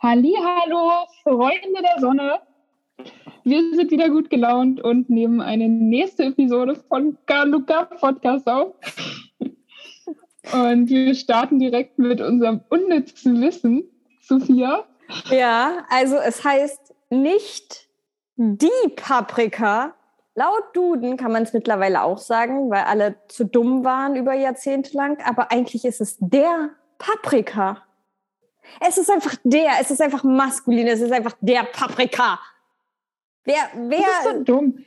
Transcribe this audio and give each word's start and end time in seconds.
Hallo, 0.00 1.06
Freunde 1.24 1.82
der 1.82 2.00
Sonne. 2.00 2.38
Wir 3.42 3.74
sind 3.74 3.90
wieder 3.90 4.08
gut 4.10 4.30
gelaunt 4.30 4.80
und 4.80 5.10
nehmen 5.10 5.40
eine 5.40 5.68
nächste 5.68 6.26
Episode 6.26 6.76
von 6.76 7.18
Galuka 7.26 7.86
Podcast 7.86 8.46
auf. 8.46 8.76
Und 10.52 10.88
wir 10.88 11.16
starten 11.16 11.58
direkt 11.58 11.98
mit 11.98 12.20
unserem 12.20 12.60
unnützen 12.68 13.42
Wissen. 13.42 13.90
Sophia? 14.22 14.84
Ja, 15.30 15.84
also 15.90 16.16
es 16.18 16.44
heißt 16.44 16.94
nicht 17.10 17.88
die 18.36 18.88
Paprika. 18.94 19.94
Laut 20.36 20.62
Duden 20.74 21.16
kann 21.16 21.32
man 21.32 21.42
es 21.42 21.52
mittlerweile 21.52 22.04
auch 22.04 22.18
sagen, 22.18 22.70
weil 22.70 22.84
alle 22.84 23.16
zu 23.26 23.44
dumm 23.44 23.84
waren 23.84 24.14
über 24.14 24.34
Jahrzehnte 24.34 24.96
lang. 24.96 25.18
Aber 25.24 25.50
eigentlich 25.50 25.84
ist 25.84 26.00
es 26.00 26.18
der 26.20 26.70
Paprika. 26.98 27.82
Es 28.80 28.98
ist 28.98 29.10
einfach 29.10 29.34
der, 29.44 29.72
es 29.80 29.90
ist 29.90 30.00
einfach 30.00 30.24
maskulin, 30.24 30.86
es 30.86 31.00
ist 31.00 31.12
einfach 31.12 31.36
der 31.40 31.64
Paprika. 31.64 32.38
Wer, 33.44 33.56
wer. 33.74 33.98
Das 33.98 34.26
ist 34.26 34.38
so 34.38 34.44
dumm. 34.44 34.84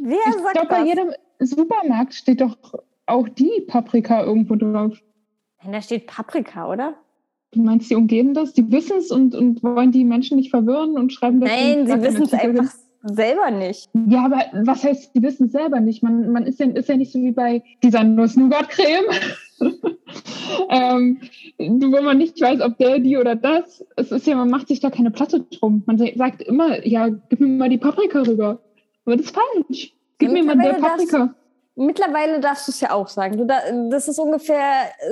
Wer 0.00 0.18
ich 0.26 0.34
sagt 0.34 0.52
glaube, 0.52 0.68
bei 0.68 0.78
das? 0.78 0.88
jedem 0.88 1.12
Supermarkt 1.38 2.14
steht 2.14 2.40
doch 2.40 2.56
auch 3.06 3.28
die 3.28 3.64
Paprika 3.66 4.22
irgendwo 4.22 4.56
drauf. 4.56 4.98
Nein, 5.62 5.72
da 5.72 5.82
steht 5.82 6.06
Paprika, 6.06 6.70
oder? 6.70 6.94
Du 7.52 7.60
meinst, 7.60 7.90
die 7.90 7.94
umgehen 7.94 8.32
das? 8.32 8.54
Die 8.54 8.70
wissen 8.72 8.96
es 8.96 9.10
und, 9.10 9.34
und 9.34 9.62
wollen 9.62 9.92
die 9.92 10.04
Menschen 10.04 10.38
nicht 10.38 10.50
verwirren 10.50 10.96
und 10.96 11.12
schreiben 11.12 11.40
das 11.40 11.50
Nein, 11.50 11.80
in 11.80 11.86
sie 11.86 12.02
wissen 12.02 12.22
es 12.22 12.32
einfach 12.32 12.72
selber 13.02 13.50
nicht. 13.50 13.90
Ja, 14.08 14.24
aber 14.24 14.44
was 14.64 14.84
heißt, 14.84 15.14
die 15.14 15.22
wissen 15.22 15.46
es 15.46 15.52
selber 15.52 15.80
nicht? 15.80 16.02
Man, 16.02 16.32
man 16.32 16.46
ist, 16.46 16.60
ja, 16.60 16.66
ist 16.66 16.88
ja 16.88 16.96
nicht 16.96 17.12
so 17.12 17.20
wie 17.20 17.32
bei 17.32 17.62
dieser 17.82 18.04
Nuss-Nougat-Creme, 18.04 19.04
ähm, 20.70 21.20
wo 21.58 22.02
man 22.02 22.18
nicht 22.18 22.40
weiß, 22.40 22.60
ob 22.60 22.76
der, 22.78 22.98
die 22.98 23.16
oder 23.16 23.34
das. 23.34 23.84
Es 23.96 24.10
ist 24.12 24.26
ja, 24.26 24.34
man 24.36 24.50
macht 24.50 24.68
sich 24.68 24.80
da 24.80 24.90
keine 24.90 25.10
Platte 25.10 25.40
drum. 25.40 25.82
Man 25.86 25.98
sagt 26.16 26.42
immer, 26.42 26.86
ja, 26.86 27.08
gib 27.28 27.40
mir 27.40 27.48
mal 27.48 27.68
die 27.68 27.78
Paprika 27.78 28.20
rüber. 28.22 28.60
Aber 29.04 29.16
das 29.16 29.26
ist 29.26 29.34
falsch. 29.34 29.94
Gib 30.18 30.28
Ja, 30.28 30.34
mir 30.34 30.44
mal 30.44 30.56
der 30.58 30.72
darfst- 30.80 31.10
Paprika. 31.10 31.34
Mittlerweile 31.74 32.38
darfst 32.38 32.68
du 32.68 32.72
es 32.72 32.80
ja 32.82 32.90
auch 32.92 33.08
sagen. 33.08 33.38
Du 33.38 33.46
da, 33.46 33.58
das 33.90 34.06
ist 34.06 34.18
ungefähr 34.18 34.60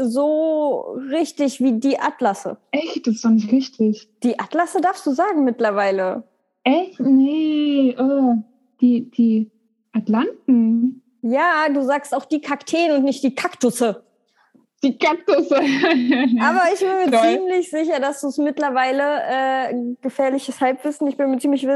so 0.03 0.95
richtig 1.11 1.59
wie 1.61 1.73
die 1.81 1.99
Atlasse. 1.99 2.59
Echt, 2.71 3.07
das 3.07 3.15
ist 3.15 3.25
doch 3.25 3.31
nicht 3.31 3.51
richtig. 3.51 4.11
Die 4.23 4.39
Atlasse 4.39 4.81
darfst 4.83 5.07
du 5.07 5.13
sagen 5.13 5.45
mittlerweile. 5.45 6.23
Echt? 6.65 7.01
Nee. 7.01 7.97
Oh. 7.99 8.35
Die, 8.83 9.11
die 9.11 9.51
Atlanten. 9.93 11.03
Ja, 11.23 11.67
du 11.73 11.81
sagst 11.83 12.15
auch 12.15 12.27
die 12.27 12.43
Kakteen 12.43 12.93
und 12.93 13.05
nicht 13.05 13.23
die 13.25 13.35
Kaktusse. 13.35 14.03
Die 14.83 14.97
Kaktusse. 14.99 15.57
Aber 15.57 16.63
ich 16.73 16.81
bin 16.81 16.89
mir 17.05 17.11
Toll. 17.11 17.37
ziemlich 17.37 17.71
sicher, 17.71 18.01
dass 18.01 18.23
du 18.23 18.29
es 18.29 18.39
mittlerweile 18.39 19.03
äh, 19.29 19.95
gefährliches 20.01 20.61
Halbwissen. 20.61 21.07
Ich 21.07 21.17
bin 21.17 21.31
mir 21.31 21.39
ziemlich, 21.39 21.67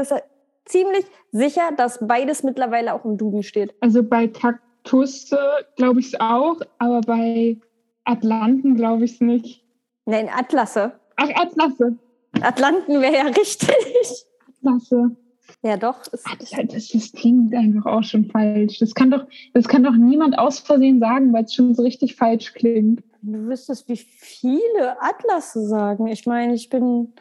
ziemlich 0.65 1.05
sicher, 1.31 1.71
dass 1.77 1.99
beides 2.01 2.41
mittlerweile 2.43 2.93
auch 2.93 3.05
im 3.05 3.17
Duden 3.17 3.43
steht. 3.43 3.75
Also 3.79 4.01
bei 4.01 4.27
Kaktusse 4.27 5.37
glaube 5.75 5.99
ich 5.99 6.07
es 6.13 6.19
auch, 6.19 6.59
aber 6.79 7.01
bei 7.01 7.57
Atlanten 8.05 8.75
glaube 8.75 9.05
ich 9.05 9.13
es 9.13 9.21
nicht. 9.21 9.63
Nein, 10.05 10.29
Atlasse. 10.29 10.99
Ach, 11.17 11.29
Atlasse. 11.35 11.97
Atlanten 12.41 13.01
wäre 13.01 13.15
ja 13.15 13.23
richtig. 13.37 14.25
Atlasse. 14.57 15.15
Ja, 15.63 15.77
doch. 15.77 15.99
Ah, 16.25 16.35
Das, 16.39 16.51
das, 16.51 16.87
das 16.89 17.11
klingt 17.11 17.53
einfach 17.53 17.85
auch 17.85 18.03
schon 18.03 18.25
falsch. 18.25 18.79
Das 18.79 18.93
kann 18.93 19.11
doch, 19.11 19.25
das 19.53 19.67
kann 19.67 19.83
doch 19.83 19.95
niemand 19.95 20.37
aus 20.37 20.59
Versehen 20.59 20.99
sagen, 20.99 21.33
weil 21.33 21.45
es 21.45 21.53
schon 21.53 21.73
so 21.73 21.83
richtig 21.83 22.15
falsch 22.15 22.53
klingt. 22.53 23.03
du 23.21 23.47
wüsstest, 23.47 23.87
wie 23.89 23.97
viele 23.97 25.01
Atlasse 25.01 25.65
sagen. 25.67 26.07
Ich 26.07 26.25
meine, 26.25 26.53
ich 26.53 26.69
bin, 26.69 27.13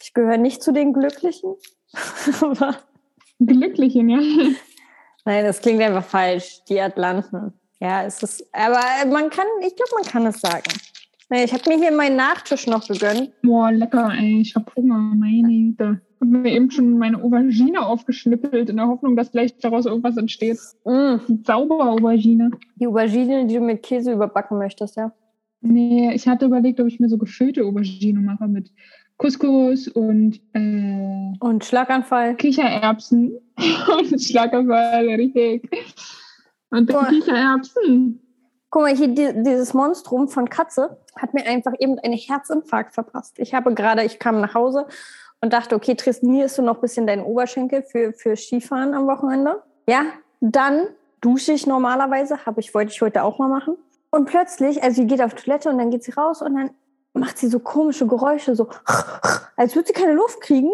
ich 0.00 0.12
gehöre 0.14 0.38
nicht 0.38 0.62
zu 0.62 0.72
den 0.72 0.92
Glücklichen. 0.92 1.54
Glücklichen, 3.40 4.08
ja. 4.08 4.18
nein, 5.24 5.44
das 5.44 5.60
klingt 5.60 5.82
einfach 5.82 6.04
falsch. 6.04 6.62
Die 6.68 6.80
Atlanten. 6.80 7.52
Ja, 7.80 8.04
es 8.04 8.22
ist, 8.22 8.46
aber 8.52 8.80
man 9.10 9.30
kann, 9.30 9.46
ich 9.60 9.74
glaube, 9.76 9.90
man 9.94 10.04
kann 10.04 10.26
es 10.26 10.40
sagen. 10.40 10.70
Ich 11.30 11.52
habe 11.52 11.68
mir 11.68 11.78
hier 11.78 11.92
meinen 11.92 12.16
Nachtisch 12.16 12.66
noch 12.66 12.86
gegönnt. 12.86 13.32
Boah, 13.42 13.72
lecker, 13.72 14.12
ey. 14.16 14.40
Ich 14.42 14.54
hab 14.54 14.74
Hunger, 14.76 14.98
meine 14.98 15.48
Güte. 15.48 16.00
Ich 16.26 16.32
hab 16.34 16.42
mir 16.42 16.50
eben 16.52 16.70
schon 16.70 16.98
meine 16.98 17.22
Aubergine 17.22 17.84
aufgeschnippelt, 17.86 18.70
in 18.70 18.76
der 18.76 18.88
Hoffnung, 18.88 19.14
dass 19.16 19.30
gleich 19.32 19.56
daraus 19.58 19.84
irgendwas 19.86 20.16
entsteht. 20.16 20.58
Mm, 20.84 21.16
Die 21.28 21.42
Zauberaubergine. 21.42 22.50
die 22.76 22.86
Aubergine, 22.86 23.46
die 23.46 23.54
du 23.56 23.60
mit 23.60 23.82
Käse 23.82 24.12
überbacken 24.12 24.58
möchtest, 24.58 24.96
ja. 24.96 25.12
Nee, 25.60 26.12
ich 26.14 26.26
hatte 26.28 26.46
überlegt, 26.46 26.80
ob 26.80 26.86
ich 26.86 27.00
mir 27.00 27.08
so 27.08 27.18
gefüllte 27.18 27.64
Aubergine 27.64 28.20
mache 28.20 28.46
mit 28.48 28.70
Couscous 29.18 29.88
und 29.88 30.40
äh, 30.54 31.32
Und 31.40 31.64
Schlaganfall. 31.64 32.34
Kichererbsen 32.36 33.38
und 33.98 34.20
Schlaganfall, 34.22 35.06
richtig. 35.08 35.68
Und 36.70 36.88
Boah. 36.90 37.06
Kichererbsen. 37.06 38.20
Guck 38.70 38.82
mal, 38.82 38.96
hier 38.96 39.08
die, 39.08 39.42
dieses 39.44 39.72
Monstrum 39.72 40.28
von 40.28 40.48
Katze 40.50 40.98
hat 41.16 41.32
mir 41.32 41.46
einfach 41.46 41.72
eben 41.78 41.98
einen 42.00 42.14
Herzinfarkt 42.18 42.92
verpasst. 42.92 43.38
Ich 43.38 43.54
habe 43.54 43.72
gerade, 43.74 44.02
ich 44.04 44.18
kam 44.18 44.40
nach 44.40 44.54
Hause 44.54 44.86
und 45.44 45.52
dachte, 45.52 45.74
okay, 45.74 45.94
trainierst 45.94 46.56
du 46.56 46.62
noch 46.62 46.76
ein 46.76 46.80
bisschen 46.80 47.06
deinen 47.06 47.22
Oberschenkel 47.22 47.82
für, 47.82 48.14
für 48.14 48.34
Skifahren 48.34 48.94
am 48.94 49.06
Wochenende? 49.06 49.62
Ja, 49.86 50.04
dann 50.40 50.86
dusche 51.20 51.52
ich 51.52 51.66
normalerweise, 51.66 52.46
habe 52.46 52.60
ich, 52.60 52.72
wollte 52.72 52.92
ich 52.92 53.02
heute 53.02 53.22
auch 53.22 53.38
mal 53.38 53.48
machen. 53.48 53.76
Und 54.10 54.24
plötzlich, 54.24 54.82
also 54.82 55.02
sie 55.02 55.06
geht 55.06 55.20
auf 55.20 55.34
Toilette 55.34 55.68
und 55.68 55.76
dann 55.76 55.90
geht 55.90 56.02
sie 56.02 56.12
raus 56.12 56.40
und 56.40 56.54
dann 56.54 56.70
macht 57.12 57.36
sie 57.36 57.48
so 57.48 57.58
komische 57.58 58.06
Geräusche, 58.06 58.56
so 58.56 58.68
als 59.56 59.74
würde 59.74 59.88
sie 59.88 59.92
keine 59.92 60.14
Luft 60.14 60.40
kriegen. 60.40 60.70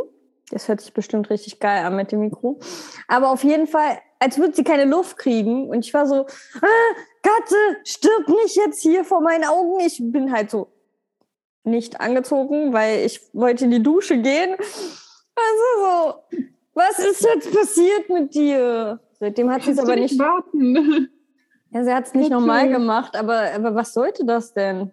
Das 0.52 0.68
hört 0.68 0.80
sich 0.80 0.94
bestimmt 0.94 1.30
richtig 1.30 1.58
geil 1.58 1.84
an 1.84 1.96
mit 1.96 2.12
dem 2.12 2.20
Mikro. 2.20 2.60
Aber 3.08 3.30
auf 3.30 3.42
jeden 3.42 3.66
Fall, 3.66 3.98
als 4.20 4.38
würde 4.38 4.54
sie 4.54 4.62
keine 4.62 4.84
Luft 4.84 5.18
kriegen. 5.18 5.68
Und 5.68 5.84
ich 5.84 5.92
war 5.92 6.06
so, 6.06 6.26
ah, 6.62 6.94
Katze, 7.24 7.56
stirb 7.82 8.28
nicht 8.28 8.54
jetzt 8.54 8.82
hier 8.82 9.04
vor 9.04 9.20
meinen 9.20 9.44
Augen. 9.44 9.80
Ich 9.80 10.00
bin 10.00 10.32
halt 10.32 10.48
so 10.48 10.68
nicht 11.64 12.00
angezogen, 12.00 12.72
weil 12.72 13.04
ich 13.04 13.20
wollte 13.32 13.64
in 13.64 13.70
die 13.70 13.82
Dusche 13.82 14.18
gehen. 14.18 14.54
Also 14.54 15.64
so, 15.78 16.14
was 16.74 16.98
ist 16.98 17.22
jetzt 17.22 17.52
passiert 17.52 18.08
mit 18.08 18.34
dir? 18.34 19.00
Seitdem 19.18 19.50
hat 19.50 19.62
sie 19.62 19.72
es 19.72 19.78
aber 19.78 19.96
nicht. 19.96 20.18
warten. 20.18 21.08
Ja, 21.72 21.84
sie 21.84 21.94
hat 21.94 22.06
es 22.06 22.14
nicht 22.14 22.30
normal 22.30 22.68
gemacht, 22.68 23.14
aber, 23.14 23.42
aber 23.54 23.76
was 23.76 23.92
sollte 23.94 24.24
das 24.24 24.54
denn? 24.54 24.90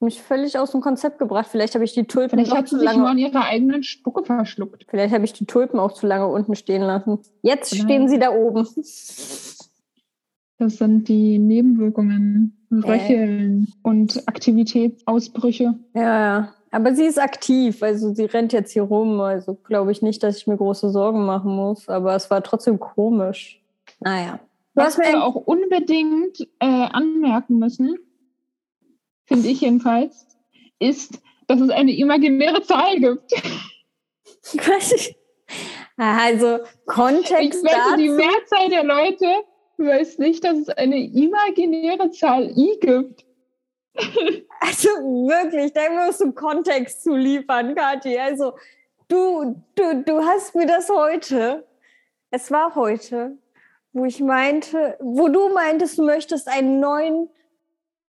Mich 0.00 0.20
völlig 0.20 0.58
aus 0.58 0.72
dem 0.72 0.80
Konzept 0.80 1.20
gebracht. 1.20 1.46
Vielleicht 1.48 1.74
habe 1.74 1.84
ich 1.84 1.94
die 1.94 2.08
Tulpen 2.08 2.30
Vielleicht 2.36 2.52
hat 2.52 2.66
zu 2.66 2.80
sie 2.80 2.84
sich 2.84 2.96
nur 2.96 3.08
an 3.08 3.18
ihrer 3.18 3.44
eigenen 3.44 3.84
Spucke 3.84 4.24
verschluckt. 4.24 4.86
Vielleicht 4.88 5.14
habe 5.14 5.24
ich 5.24 5.32
die 5.32 5.46
Tulpen 5.46 5.78
auch 5.78 5.92
zu 5.92 6.08
lange 6.08 6.26
unten 6.26 6.56
stehen 6.56 6.82
lassen. 6.82 7.20
Jetzt 7.42 7.68
Vielleicht. 7.68 7.84
stehen 7.84 8.08
sie 8.08 8.18
da 8.18 8.32
oben. 8.32 8.66
Das 10.58 10.76
sind 10.78 11.08
die 11.08 11.38
Nebenwirkungen, 11.38 12.56
Röcheln 12.70 13.72
und 13.82 14.22
Aktivitätsausbrüche. 14.26 15.74
Ja, 15.94 16.20
ja. 16.20 16.54
Aber 16.70 16.94
sie 16.94 17.04
ist 17.04 17.20
aktiv, 17.20 17.82
also 17.84 18.12
sie 18.14 18.24
rennt 18.24 18.52
jetzt 18.52 18.72
hier 18.72 18.82
rum. 18.82 19.20
Also 19.20 19.54
glaube 19.54 19.92
ich 19.92 20.02
nicht, 20.02 20.22
dass 20.22 20.38
ich 20.38 20.46
mir 20.46 20.56
große 20.56 20.90
Sorgen 20.90 21.24
machen 21.24 21.54
muss. 21.54 21.88
Aber 21.88 22.16
es 22.16 22.30
war 22.30 22.42
trotzdem 22.42 22.80
komisch. 22.80 23.62
Naja. 24.00 24.40
Was 24.74 24.98
wir 24.98 25.22
auch 25.22 25.36
unbedingt 25.36 26.40
äh, 26.58 26.66
anmerken 26.66 27.60
müssen, 27.60 27.96
finde 29.24 29.48
ich 29.48 29.60
jedenfalls, 29.60 30.26
ist, 30.80 31.22
dass 31.46 31.60
es 31.60 31.70
eine 31.70 31.96
imaginäre 31.96 32.62
Zahl 32.62 32.98
gibt. 32.98 33.32
also 35.96 36.58
Ich 36.58 36.86
Kontext 36.86 37.62
wette, 37.62 37.96
die 37.98 38.08
dazu. 38.08 38.16
Mehrzahl 38.16 38.68
der 38.68 38.82
Leute 38.84 39.26
weiß 39.78 40.18
nicht, 40.18 40.44
dass 40.44 40.58
es 40.58 40.68
eine 40.68 40.98
imaginäre 40.98 42.10
Zahl 42.10 42.50
i 42.56 42.78
gibt. 42.80 43.24
Also 44.60 44.88
wirklich, 44.88 45.74
da 45.74 45.82
musst 45.90 46.22
du 46.22 46.32
Kontext 46.32 47.04
zu 47.04 47.14
liefern, 47.14 47.74
Kathi. 47.74 48.18
Also 48.18 48.54
du, 49.08 49.62
du, 49.74 50.02
du 50.02 50.24
hast 50.24 50.54
mir 50.54 50.66
das 50.66 50.88
heute, 50.88 51.66
es 52.30 52.50
war 52.50 52.74
heute, 52.74 53.36
wo 53.92 54.04
ich 54.04 54.20
meinte, 54.20 54.96
wo 55.00 55.28
du 55.28 55.52
meintest, 55.52 55.98
du 55.98 56.04
möchtest 56.04 56.48
einen 56.48 56.80
neuen, 56.80 57.28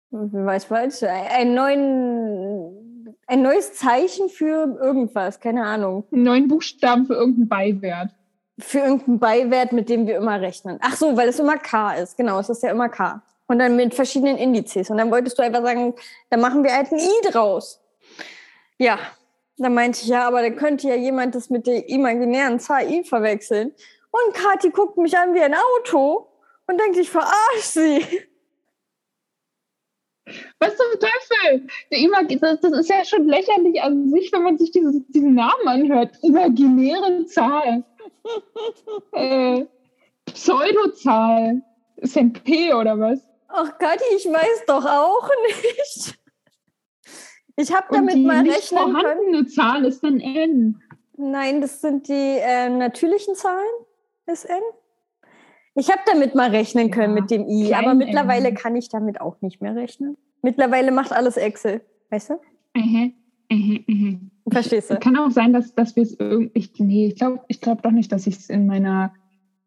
was 0.09 0.69
meinst 0.69 1.01
du, 1.01 1.09
einen 1.09 1.55
neuen, 1.55 3.15
ein 3.27 3.41
neues 3.41 3.73
Zeichen 3.73 4.29
für 4.29 4.77
irgendwas, 4.81 5.39
keine 5.39 5.63
Ahnung, 5.63 6.03
Einen 6.11 6.23
neuen 6.23 6.47
Buchstaben 6.47 7.05
für 7.05 7.13
irgendeinen 7.13 7.47
Beiwert. 7.47 8.11
Für 8.59 8.79
irgendeinen 8.79 9.19
Beiwert, 9.19 9.71
mit 9.71 9.89
dem 9.89 10.07
wir 10.07 10.17
immer 10.17 10.39
rechnen. 10.39 10.77
Ach 10.81 10.95
so, 10.95 11.15
weil 11.17 11.29
es 11.29 11.39
immer 11.39 11.57
K 11.57 11.93
ist, 11.93 12.17
genau, 12.17 12.39
es 12.39 12.49
ist 12.49 12.63
ja 12.63 12.71
immer 12.71 12.89
K. 12.89 13.21
Und 13.47 13.59
dann 13.59 13.75
mit 13.75 13.93
verschiedenen 13.93 14.37
Indizes. 14.37 14.89
Und 14.89 14.97
dann 14.97 15.11
wolltest 15.11 15.37
du 15.37 15.43
einfach 15.43 15.61
sagen, 15.61 15.93
dann 16.29 16.39
machen 16.39 16.63
wir 16.63 16.73
halt 16.73 16.91
ein 16.91 16.99
I 16.99 17.31
draus. 17.31 17.81
Ja, 18.77 18.97
dann 19.57 19.73
meinte 19.73 19.99
ich, 20.01 20.07
ja, 20.07 20.27
aber 20.27 20.41
dann 20.41 20.55
könnte 20.55 20.87
ja 20.87 20.95
jemand 20.95 21.35
das 21.35 21.49
mit 21.49 21.67
der 21.67 21.89
imaginären 21.89 22.59
Zahl 22.59 22.89
I 22.89 23.03
verwechseln. 23.03 23.73
Und 24.09 24.33
Kathi 24.33 24.69
guckt 24.69 24.97
mich 24.97 25.17
an 25.17 25.33
wie 25.33 25.41
ein 25.41 25.53
Auto 25.53 26.27
und 26.67 26.79
denkt, 26.79 26.97
ich 26.97 27.09
verarsche 27.09 27.61
sie. 27.61 28.05
Was 30.59 30.73
Das, 32.39 32.59
das, 32.61 32.71
ist 32.71 32.89
ja 32.89 33.03
schon 33.05 33.27
lächerlich 33.27 33.81
an 33.81 34.09
sich, 34.09 34.31
wenn 34.31 34.43
man 34.43 34.57
sich 34.57 34.71
dieses, 34.71 35.05
diesen 35.07 35.35
Namen 35.35 35.67
anhört. 35.67 36.17
Imaginäre 36.21 37.25
Zahl. 37.25 37.83
äh, 39.13 39.65
Pseudozahl. 40.25 41.61
Ist 41.97 42.17
ein 42.17 42.33
P 42.33 42.73
oder 42.73 42.99
was? 42.99 43.19
Ach 43.47 43.77
Gott, 43.77 43.99
ich 44.15 44.25
weiß 44.25 44.65
doch 44.67 44.85
auch 44.85 45.29
nicht. 45.45 46.17
Ich 47.57 47.73
habe 47.73 47.87
damit 47.91 48.15
die 48.15 48.25
mal 48.25 48.41
nicht 48.43 48.55
rechnen 48.55 48.79
vorhandene 48.79 49.31
können. 49.31 49.47
Zahl 49.47 49.85
ist 49.85 50.03
dann 50.03 50.19
N. 50.19 50.81
Nein, 51.17 51.61
das 51.61 51.81
sind 51.81 52.07
die 52.07 52.37
äh, 52.39 52.69
natürlichen 52.69 53.35
Zahlen. 53.35 53.69
Ist 54.25 54.45
N. 54.45 54.61
Ich 55.75 55.89
habe 55.89 56.01
damit 56.05 56.35
mal 56.35 56.49
rechnen 56.49 56.91
können 56.91 57.15
Ja, 57.15 57.21
mit 57.21 57.31
dem 57.31 57.47
I, 57.47 57.73
aber 57.73 57.93
mittlerweile 57.93 58.49
N. 58.49 58.55
kann 58.55 58.75
ich 58.75 58.89
damit 58.89 59.21
auch 59.21 59.41
nicht 59.41 59.61
mehr 59.61 59.75
rechnen. 59.75 60.17
Mittlerweile 60.41 60.91
macht 60.91 61.11
alles 61.11 61.37
Excel. 61.37 61.81
Weißt 62.09 62.31
du? 62.31 62.39
Mhm. 62.75 63.13
Mhm. 63.49 63.83
Mhm. 63.87 64.31
Verstehst 64.49 64.89
du? 64.89 64.97
Kann 64.97 65.17
auch 65.17 65.31
sein, 65.31 65.53
dass, 65.53 65.75
dass 65.75 65.95
wir 65.95 66.03
es 66.03 66.15
irgendwie. 66.19 66.83
Nee, 66.83 67.07
ich 67.07 67.15
glaube 67.15 67.41
ich 67.47 67.61
glaub 67.61 67.81
doch 67.83 67.91
nicht, 67.91 68.11
dass 68.11 68.27
ich 68.27 68.37
es 68.37 68.49
in 68.49 68.65
meiner 68.65 69.13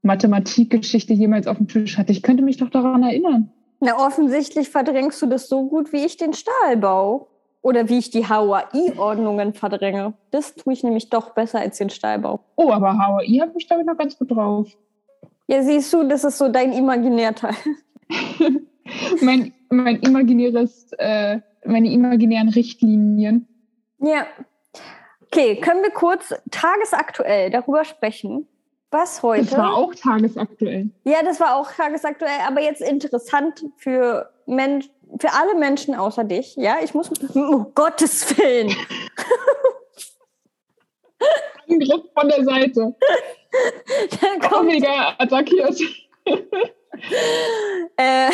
Mathematikgeschichte 0.03 1.12
jemals 1.12 1.47
auf 1.47 1.56
dem 1.59 1.69
Tisch 1.69 1.97
hatte. 1.99 2.12
Ich 2.12 2.23
könnte 2.23 2.43
mich 2.43 2.59
doch 2.59 2.71
daran 2.71 3.03
erinnern. 3.03 3.53
Na, 3.81 3.97
offensichtlich 4.06 4.69
verdrängst 4.71 5.21
du 5.23 5.26
das 5.26 5.49
so 5.49 5.67
gut, 5.69 5.93
wie 5.93 6.05
ich 6.05 6.17
den 6.17 6.32
Stahlbau. 6.32 7.29
Oder 7.62 7.88
wie 7.88 7.97
ich 7.97 8.11
die 8.11 8.29
HOI-Ordnungen 8.29 9.55
verdränge. 9.55 10.12
Das 10.31 10.55
tue 10.55 10.75
ich 10.75 10.85
nämlich 10.85 11.09
doch 11.09 11.31
besser 11.31 11.61
als 11.61 11.79
den 11.79 11.88
Stahlbau. 11.88 12.41
Oh, 12.56 12.70
aber 12.70 12.99
HAI 12.99 13.38
habe 13.41 13.53
ich 13.56 13.67
damit 13.67 13.87
noch 13.87 13.97
ganz 13.97 14.19
gut 14.19 14.31
drauf. 14.31 14.69
Ja, 15.47 15.62
siehst 15.62 15.91
du, 15.94 16.06
das 16.06 16.25
ist 16.25 16.37
so 16.37 16.50
dein 16.50 16.73
Imaginärteil. 16.73 17.55
mein, 19.20 19.52
mein 19.70 20.00
imaginäres, 20.00 20.92
äh, 20.98 21.40
meine 21.64 21.90
imaginären 21.90 22.48
Richtlinien. 22.48 23.48
Ja. 23.98 24.26
Okay, 25.26 25.56
können 25.60 25.82
wir 25.82 25.90
kurz 25.90 26.34
tagesaktuell 26.50 27.50
darüber 27.50 27.84
sprechen, 27.84 28.46
was 28.90 29.22
heute. 29.22 29.46
Das 29.46 29.58
war 29.58 29.76
auch 29.76 29.94
tagesaktuell. 29.94 30.90
ja, 31.04 31.22
das 31.25 31.40
war 31.40 31.56
auch 31.56 31.70
tagesaktuell, 31.72 32.40
aber 32.46 32.60
jetzt 32.60 32.81
interessant 32.81 33.64
für, 33.76 34.31
Men 34.46 34.84
für 35.19 35.32
alle 35.32 35.56
Menschen 35.58 35.94
außer 35.94 36.25
dich. 36.25 36.54
Ja, 36.56 36.76
ich 36.82 36.94
muss. 36.94 37.10
Um 37.34 37.72
Gottes 37.75 38.36
Willen. 38.38 38.75
Angriff 41.69 42.02
von 42.14 42.28
der 42.28 42.44
Seite. 42.44 42.94
Da 44.20 44.48
kommt 44.48 44.69
Omega 44.69 45.14
attackiert. 45.16 45.78
Äh, 47.96 48.31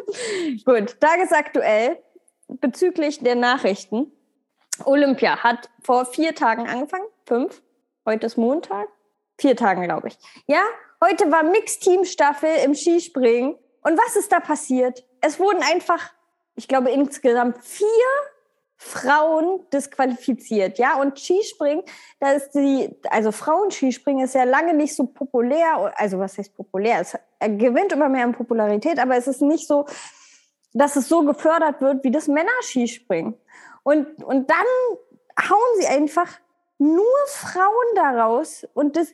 gut, 0.64 0.98
tagesaktuell 1.00 2.02
bezüglich 2.48 3.18
der 3.18 3.34
Nachrichten. 3.34 4.10
Olympia 4.84 5.42
hat 5.42 5.68
vor 5.82 6.06
vier 6.06 6.34
Tagen 6.34 6.66
angefangen. 6.66 7.04
Fünf. 7.26 7.62
Heute 8.06 8.26
ist 8.26 8.38
Montag. 8.38 8.88
Vier 9.38 9.54
Tagen, 9.54 9.82
glaube 9.82 10.08
ich. 10.08 10.18
Ja, 10.46 10.62
heute 11.04 11.30
war 11.30 11.42
Mixteam-Staffel 11.42 12.48
im 12.64 12.74
Skispringen. 12.74 13.56
Und 13.82 13.98
was 13.98 14.16
ist 14.16 14.32
da 14.32 14.40
passiert? 14.40 15.04
Es 15.20 15.38
wurden 15.38 15.62
einfach, 15.62 16.12
ich 16.54 16.68
glaube, 16.68 16.90
insgesamt 16.90 17.62
vier 17.62 17.86
Frauen 18.76 19.60
disqualifiziert. 19.72 20.78
Ja, 20.78 21.00
und 21.00 21.18
Skispringen, 21.18 21.82
da 22.20 22.32
ist 22.32 22.50
die, 22.52 22.90
also 23.10 23.32
Frauenskispringen 23.32 24.24
ist 24.24 24.34
ja 24.34 24.44
lange 24.44 24.74
nicht 24.74 24.94
so 24.94 25.06
populär. 25.06 25.92
Also, 25.96 26.18
was 26.18 26.36
heißt 26.36 26.54
populär? 26.54 27.00
Es 27.00 27.16
gewinnt 27.40 27.92
immer 27.92 28.08
mehr 28.08 28.24
an 28.24 28.32
Popularität, 28.32 28.98
aber 28.98 29.16
es 29.16 29.26
ist 29.26 29.42
nicht 29.42 29.66
so, 29.66 29.86
dass 30.74 30.96
es 30.96 31.08
so 31.08 31.24
gefördert 31.24 31.80
wird 31.80 32.04
wie 32.04 32.10
das 32.10 32.28
Männerskispringen. 32.28 33.34
Und, 33.82 34.22
und 34.22 34.50
dann 34.50 35.48
hauen 35.48 35.80
sie 35.80 35.86
einfach 35.86 36.38
nur 36.78 37.04
Frauen 37.28 37.94
daraus 37.94 38.66
und 38.74 38.96
das 38.96 39.08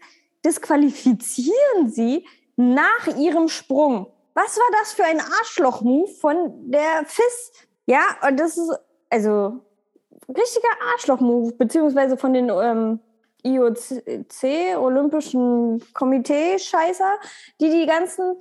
disqualifizieren 0.44 1.88
sie 1.88 2.26
nach 2.56 3.06
ihrem 3.17 3.49
Sprung. 3.49 4.12
Was 4.35 4.56
war 4.56 4.81
das 4.81 4.93
für 4.93 5.05
ein 5.05 5.20
Arschloch-Move 5.20 6.11
von 6.15 6.70
der 6.70 7.05
FIS? 7.06 7.53
Ja, 7.87 8.03
und 8.26 8.41
das 8.41 8.56
ist 8.56 8.70
also 9.12 9.61
richtiger 10.29 10.69
Arschloch-Move, 10.93 11.53
beziehungsweise 11.53 12.17
von 12.17 12.32
den 12.32 12.49
ähm, 12.49 13.00
IOC, 13.44 14.79
Olympischen 14.79 15.82
Komitee-Scheißer, 15.93 17.19
die 17.61 17.70
die 17.70 17.87
ganzen 17.87 18.37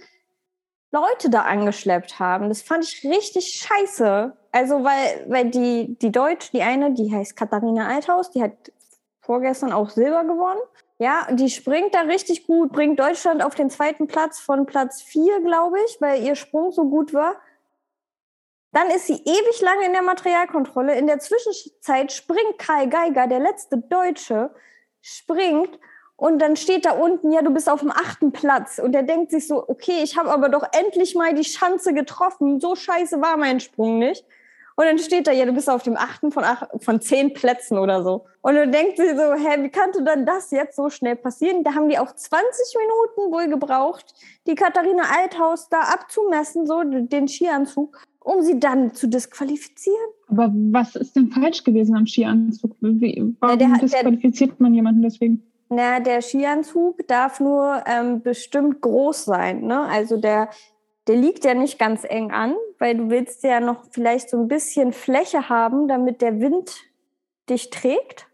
Leute 0.91 1.29
da 1.29 1.41
angeschleppt 1.43 2.19
haben. 2.19 2.49
Das 2.49 2.61
fand 2.61 2.83
ich 2.83 3.03
richtig 3.03 3.47
scheiße. 3.47 4.35
Also, 4.51 4.83
weil, 4.83 5.25
weil 5.27 5.49
die, 5.49 5.97
die 5.99 6.11
Deutsch, 6.11 6.51
die 6.51 6.61
eine, 6.61 6.93
die 6.93 7.13
heißt 7.13 7.35
Katharina 7.35 7.87
Althaus, 7.87 8.31
die 8.31 8.43
hat 8.43 8.71
vorgestern 9.21 9.71
auch 9.71 9.89
Silber 9.89 10.23
gewonnen. 10.23 10.59
Ja, 10.99 11.27
die 11.31 11.49
springt 11.49 11.95
da 11.95 12.01
richtig 12.01 12.45
gut, 12.45 12.73
bringt 12.73 12.99
Deutschland 12.99 13.43
auf 13.43 13.55
den 13.55 13.69
zweiten 13.69 14.07
Platz 14.07 14.39
von 14.39 14.65
Platz 14.65 15.01
vier, 15.01 15.41
glaube 15.41 15.77
ich, 15.87 15.99
weil 15.99 16.21
ihr 16.21 16.35
Sprung 16.35 16.71
so 16.71 16.83
gut 16.83 17.13
war. 17.13 17.37
Dann 18.71 18.89
ist 18.89 19.07
sie 19.07 19.21
ewig 19.25 19.61
lange 19.61 19.85
in 19.85 19.93
der 19.93 20.01
Materialkontrolle. 20.01 20.95
In 20.95 21.07
der 21.07 21.19
Zwischenzeit 21.19 22.11
springt 22.11 22.57
Karl 22.57 22.89
Geiger, 22.89 23.27
der 23.27 23.39
letzte 23.39 23.77
Deutsche, 23.77 24.51
springt 25.01 25.77
und 26.15 26.39
dann 26.39 26.55
steht 26.55 26.85
da 26.85 26.91
unten, 26.91 27.31
ja, 27.31 27.41
du 27.41 27.49
bist 27.49 27.67
auf 27.67 27.79
dem 27.79 27.89
achten 27.89 28.31
Platz. 28.31 28.77
Und 28.77 28.93
er 28.93 29.01
denkt 29.01 29.31
sich 29.31 29.47
so, 29.47 29.67
okay, 29.67 30.03
ich 30.03 30.17
habe 30.17 30.29
aber 30.29 30.49
doch 30.49 30.63
endlich 30.71 31.15
mal 31.15 31.33
die 31.33 31.43
Schanze 31.43 31.95
getroffen. 31.95 32.59
So 32.59 32.75
scheiße 32.75 33.19
war 33.21 33.37
mein 33.37 33.59
Sprung 33.59 33.97
nicht. 33.97 34.23
Und 34.75 34.85
dann 34.85 34.99
steht 34.99 35.27
da, 35.27 35.31
ja, 35.31 35.45
du 35.45 35.53
bist 35.53 35.69
auf 35.69 35.83
dem 35.83 35.97
achten 35.97 36.31
von, 36.31 36.43
acht, 36.43 36.69
von 36.77 37.01
zehn 37.01 37.33
Plätzen 37.33 37.77
oder 37.77 38.03
so. 38.03 38.25
Und 38.41 38.55
dann 38.55 38.71
denkt 38.71 38.97
sie 38.97 39.15
so, 39.15 39.33
hä, 39.33 39.63
wie 39.63 39.71
konnte 39.71 40.03
dann 40.03 40.25
das 40.25 40.51
jetzt 40.51 40.75
so 40.75 40.89
schnell 40.89 41.15
passieren? 41.15 41.63
Da 41.63 41.73
haben 41.73 41.89
die 41.89 41.99
auch 41.99 42.13
20 42.13 42.77
Minuten 42.77 43.33
wohl 43.33 43.47
gebraucht, 43.47 44.13
die 44.47 44.55
Katharina 44.55 45.03
Althaus 45.17 45.69
da 45.69 45.81
abzumessen, 45.81 46.67
so 46.67 46.83
den 46.83 47.27
Skianzug, 47.27 47.99
um 48.23 48.41
sie 48.41 48.59
dann 48.59 48.93
zu 48.93 49.07
disqualifizieren. 49.07 49.97
Aber 50.27 50.51
was 50.53 50.95
ist 50.95 51.15
denn 51.15 51.29
falsch 51.31 51.63
gewesen 51.63 51.95
am 51.95 52.05
Skianzug? 52.05 52.75
Wie, 52.79 53.35
warum 53.39 53.59
der 53.59 53.67
der- 53.67 53.77
disqualifiziert 53.79 54.59
man 54.59 54.73
jemanden 54.73 55.01
deswegen? 55.01 55.43
Na, 55.69 55.99
der 56.01 56.21
Skianzug 56.21 57.07
darf 57.07 57.39
nur 57.39 57.83
ähm, 57.85 58.21
bestimmt 58.21 58.81
groß 58.81 59.25
sein. 59.25 59.61
Ne? 59.61 59.79
Also 59.79 60.17
der, 60.17 60.49
der 61.07 61.15
liegt 61.15 61.45
ja 61.45 61.53
nicht 61.53 61.79
ganz 61.79 62.03
eng 62.03 62.31
an, 62.31 62.55
weil 62.77 62.97
du 62.97 63.09
willst 63.09 63.43
ja 63.43 63.61
noch 63.61 63.85
vielleicht 63.91 64.29
so 64.29 64.37
ein 64.37 64.49
bisschen 64.49 64.91
Fläche 64.91 65.47
haben, 65.47 65.87
damit 65.87 66.21
der 66.21 66.41
Wind 66.41 66.75
dich 67.49 67.69
trägt. 67.69 68.27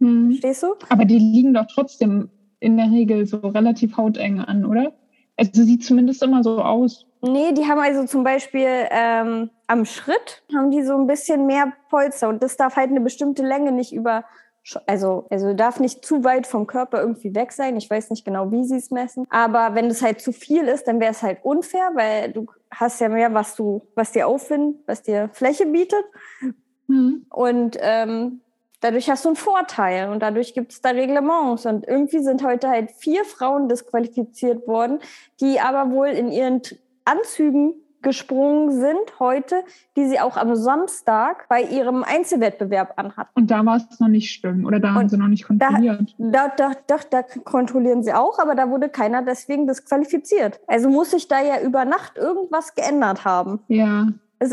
Hm. 0.00 0.32
Verstehst 0.32 0.64
du? 0.64 0.74
Aber 0.88 1.04
die 1.04 1.18
liegen 1.18 1.54
doch 1.54 1.66
trotzdem 1.72 2.28
in 2.58 2.76
der 2.76 2.90
Regel 2.90 3.24
so 3.26 3.36
relativ 3.38 3.96
hauteng 3.96 4.40
an, 4.40 4.64
oder? 4.64 4.92
Also 5.36 5.64
sieht 5.64 5.84
zumindest 5.84 6.22
immer 6.22 6.42
so 6.42 6.60
aus. 6.60 7.06
Nee, 7.22 7.52
die 7.52 7.64
haben 7.64 7.80
also 7.80 8.04
zum 8.04 8.22
Beispiel 8.22 8.68
ähm, 8.90 9.50
am 9.66 9.84
Schritt 9.84 10.42
haben 10.54 10.70
die 10.70 10.82
so 10.82 10.94
ein 10.94 11.06
bisschen 11.06 11.46
mehr 11.46 11.72
Polster 11.88 12.28
und 12.28 12.42
das 12.42 12.56
darf 12.56 12.76
halt 12.76 12.90
eine 12.90 13.00
bestimmte 13.00 13.42
Länge 13.42 13.72
nicht 13.72 13.92
über, 13.92 14.24
also, 14.86 15.26
also 15.30 15.54
darf 15.54 15.80
nicht 15.80 16.04
zu 16.04 16.22
weit 16.22 16.46
vom 16.46 16.66
Körper 16.66 17.00
irgendwie 17.00 17.34
weg 17.34 17.52
sein. 17.52 17.76
Ich 17.76 17.88
weiß 17.88 18.10
nicht 18.10 18.24
genau, 18.24 18.52
wie 18.52 18.64
sie 18.64 18.76
es 18.76 18.90
messen. 18.90 19.26
Aber 19.30 19.74
wenn 19.74 19.88
das 19.88 20.02
halt 20.02 20.20
zu 20.20 20.32
viel 20.32 20.64
ist, 20.64 20.86
dann 20.86 21.00
wäre 21.00 21.12
es 21.12 21.22
halt 21.22 21.38
unfair, 21.42 21.92
weil 21.94 22.32
du 22.32 22.46
hast 22.70 23.00
ja 23.00 23.08
mehr, 23.08 23.32
was 23.32 23.56
du, 23.56 23.82
was 23.94 24.12
dir 24.12 24.28
Aufwind, 24.28 24.76
was 24.86 25.02
dir 25.02 25.30
Fläche 25.32 25.66
bietet. 25.66 26.04
Hm. 26.88 27.26
Und 27.30 27.78
ähm, 27.80 28.42
dadurch 28.84 29.08
hast 29.08 29.24
du 29.24 29.30
einen 29.30 29.36
Vorteil 29.36 30.10
und 30.10 30.20
dadurch 30.20 30.52
gibt 30.52 30.72
es 30.72 30.82
da 30.82 30.90
Reglements. 30.90 31.64
Und 31.64 31.88
irgendwie 31.88 32.18
sind 32.20 32.44
heute 32.44 32.68
halt 32.68 32.90
vier 32.92 33.24
Frauen 33.24 33.68
disqualifiziert 33.68 34.68
worden, 34.68 34.98
die 35.40 35.58
aber 35.58 35.90
wohl 35.90 36.08
in 36.08 36.30
ihren 36.30 36.60
Anzügen 37.04 37.74
gesprungen 38.02 38.70
sind 38.70 39.18
heute, 39.18 39.64
die 39.96 40.06
sie 40.06 40.20
auch 40.20 40.36
am 40.36 40.54
Samstag 40.54 41.48
bei 41.48 41.62
ihrem 41.62 42.04
Einzelwettbewerb 42.04 42.92
anhatten. 42.96 43.30
Und 43.34 43.50
da 43.50 43.64
war 43.64 43.76
es 43.76 43.98
noch 43.98 44.08
nicht 44.08 44.30
schlimm. 44.30 44.66
Oder 44.66 44.78
da 44.78 44.92
haben 44.92 45.04
Und 45.04 45.08
sie 45.08 45.16
noch 45.16 45.28
nicht 45.28 45.46
kontrolliert. 45.46 46.14
Da, 46.18 46.52
da, 46.54 46.72
da, 46.86 46.96
da 47.08 47.22
kontrollieren 47.22 48.02
sie 48.02 48.12
auch, 48.12 48.38
aber 48.38 48.54
da 48.54 48.68
wurde 48.68 48.90
keiner 48.90 49.22
deswegen 49.22 49.66
disqualifiziert. 49.66 50.60
Also 50.66 50.90
muss 50.90 51.12
sich 51.12 51.26
da 51.28 51.42
ja 51.42 51.62
über 51.62 51.86
Nacht 51.86 52.18
irgendwas 52.18 52.74
geändert 52.74 53.24
haben. 53.24 53.60
ja. 53.68 54.08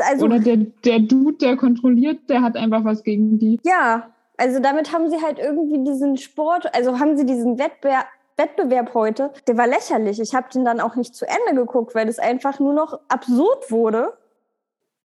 Also 0.08 0.26
Oder 0.26 0.40
der, 0.40 0.58
der 0.86 1.00
Dude, 1.00 1.38
der 1.38 1.58
kontrolliert, 1.58 2.30
der 2.30 2.44
hat 2.44 2.56
einfach 2.56 2.86
was 2.86 3.04
gegen 3.04 3.40
die. 3.40 3.60
Ja, 3.64 4.12
also 4.42 4.60
damit 4.60 4.92
haben 4.92 5.08
sie 5.12 5.22
halt 5.22 5.38
irgendwie 5.38 5.84
diesen 5.84 6.18
Sport, 6.18 6.74
also 6.74 6.98
haben 6.98 7.16
sie 7.16 7.28
diesen 7.28 7.60
Wettbewerb, 7.60 8.08
Wettbewerb 8.38 8.96
heute, 8.96 9.32
der 9.48 9.56
war 9.56 9.68
lächerlich. 9.68 10.20
Ich 10.20 10.34
habe 10.34 10.48
den 10.52 10.66
dann 10.66 10.80
auch 10.80 10.96
nicht 10.96 11.14
zu 11.14 11.28
Ende 11.28 11.62
geguckt, 11.62 11.94
weil 11.94 12.08
das 12.08 12.18
einfach 12.18 12.60
nur 12.60 12.74
noch 12.74 13.00
absurd 13.08 13.70
wurde. 13.70 14.14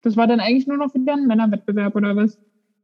Das 0.01 0.17
war 0.17 0.27
dann 0.27 0.41
eigentlich 0.41 0.67
nur 0.67 0.75
noch 0.75 0.93
wieder 0.93 1.13
ein 1.13 1.25
Männerwettbewerb 1.25 1.95
oder 1.95 2.17
was? 2.17 2.37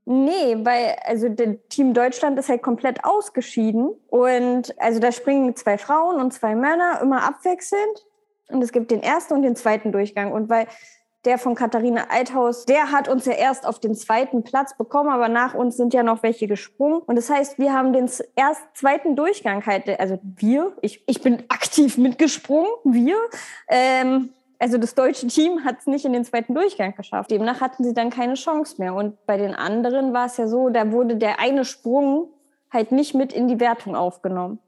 Nee, 0.05 0.55
weil 0.63 0.95
also 1.05 1.27
der 1.27 1.67
Team 1.67 1.93
Deutschland 1.93 2.39
ist 2.39 2.47
halt 2.47 2.61
komplett 2.61 3.03
ausgeschieden 3.03 3.89
und 4.07 4.73
also 4.79 5.01
da 5.01 5.11
springen 5.11 5.57
zwei 5.57 5.77
Frauen 5.77 6.21
und 6.21 6.31
zwei 6.31 6.55
Männer 6.55 7.01
immer 7.01 7.27
abwechselnd 7.27 8.05
und 8.47 8.61
es 8.61 8.71
gibt 8.71 8.91
den 8.91 9.03
ersten 9.03 9.33
und 9.33 9.41
den 9.41 9.57
zweiten 9.57 9.91
Durchgang 9.91 10.31
und 10.31 10.49
weil 10.49 10.67
der 11.25 11.37
von 11.37 11.55
Katharina 11.55 12.05
Althaus, 12.09 12.65
der 12.65 12.91
hat 12.91 13.09
uns 13.09 13.25
ja 13.25 13.33
erst 13.33 13.65
auf 13.65 13.79
den 13.79 13.93
zweiten 13.93 14.43
Platz 14.43 14.77
bekommen, 14.77 15.09
aber 15.09 15.27
nach 15.27 15.53
uns 15.53 15.75
sind 15.75 15.93
ja 15.93 16.01
noch 16.01 16.23
welche 16.23 16.47
gesprungen. 16.47 17.01
Und 17.01 17.17
das 17.17 17.29
heißt, 17.29 17.59
wir 17.59 17.73
haben 17.73 17.91
den 17.91 18.09
erst 18.35 18.61
zweiten 18.73 19.15
Durchgang 19.15 19.65
halt, 19.65 19.99
also 19.99 20.19
wir, 20.23 20.73
ich, 20.81 21.03
ich 21.07 21.21
bin 21.21 21.43
aktiv 21.49 21.97
mitgesprungen, 21.97 22.69
wir, 22.85 23.17
ähm, 23.67 24.29
also 24.59 24.77
das 24.77 24.95
deutsche 24.95 25.27
Team 25.27 25.63
hat 25.63 25.79
es 25.79 25.87
nicht 25.87 26.05
in 26.05 26.13
den 26.13 26.25
zweiten 26.25 26.53
Durchgang 26.53 26.93
geschafft. 26.95 27.31
Demnach 27.31 27.61
hatten 27.61 27.83
sie 27.83 27.93
dann 27.93 28.09
keine 28.09 28.33
Chance 28.33 28.75
mehr. 28.77 28.93
Und 28.93 29.25
bei 29.25 29.37
den 29.37 29.55
anderen 29.55 30.13
war 30.13 30.25
es 30.25 30.35
ja 30.35 30.47
so, 30.47 30.69
da 30.69 30.91
wurde 30.91 31.15
der 31.15 31.39
eine 31.39 31.63
Sprung 31.63 32.29
halt 32.71 32.91
nicht 32.91 33.15
mit 33.15 33.31
in 33.31 33.47
die 33.47 33.59
Wertung 33.59 33.95
aufgenommen 33.95 34.59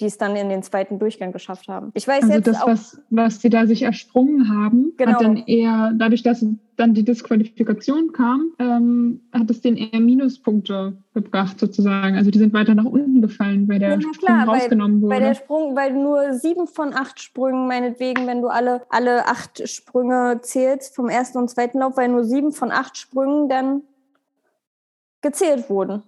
die 0.00 0.06
es 0.06 0.18
dann 0.18 0.34
in 0.34 0.48
den 0.48 0.62
zweiten 0.64 0.98
Durchgang 0.98 1.30
geschafft 1.32 1.68
haben. 1.68 1.92
Ich 1.94 2.08
weiß 2.08 2.24
also 2.24 2.34
jetzt 2.34 2.48
das, 2.48 2.62
auch, 2.62 2.66
was, 2.66 3.00
was 3.10 3.40
sie 3.40 3.48
da 3.48 3.64
sich 3.66 3.82
ersprungen 3.82 4.48
haben, 4.48 4.92
Genau. 4.96 5.12
hat 5.12 5.22
dann 5.22 5.36
eher, 5.36 5.92
dadurch, 5.96 6.24
dass 6.24 6.44
dann 6.76 6.94
die 6.94 7.04
Disqualifikation 7.04 8.10
kam, 8.12 8.50
ähm, 8.58 9.20
hat 9.32 9.48
es 9.50 9.60
denen 9.60 9.76
eher 9.76 10.00
Minuspunkte 10.00 10.96
gebracht 11.14 11.60
sozusagen. 11.60 12.16
Also 12.16 12.32
die 12.32 12.40
sind 12.40 12.52
weiter 12.52 12.74
nach 12.74 12.84
unten 12.84 13.22
gefallen, 13.22 13.68
weil 13.68 13.78
der 13.78 13.90
Ja, 13.90 14.00
Sprung 14.00 14.12
klar, 14.18 14.48
rausgenommen 14.48 15.00
wurde. 15.00 15.14
bei 15.14 15.20
der 15.20 15.34
Sprung, 15.34 15.76
weil 15.76 15.92
nur 15.92 16.32
sieben 16.32 16.66
von 16.66 16.92
acht 16.92 17.20
Sprüngen, 17.20 17.68
meinetwegen, 17.68 18.26
wenn 18.26 18.42
du 18.42 18.48
alle, 18.48 18.82
alle 18.88 19.28
acht 19.28 19.68
Sprünge 19.68 20.40
zählst 20.42 20.96
vom 20.96 21.08
ersten 21.08 21.38
und 21.38 21.48
zweiten 21.48 21.78
Lauf, 21.78 21.96
weil 21.96 22.08
nur 22.08 22.24
sieben 22.24 22.50
von 22.50 22.72
acht 22.72 22.96
Sprüngen 22.96 23.48
dann 23.48 23.82
gezählt 25.22 25.70
wurden. 25.70 26.02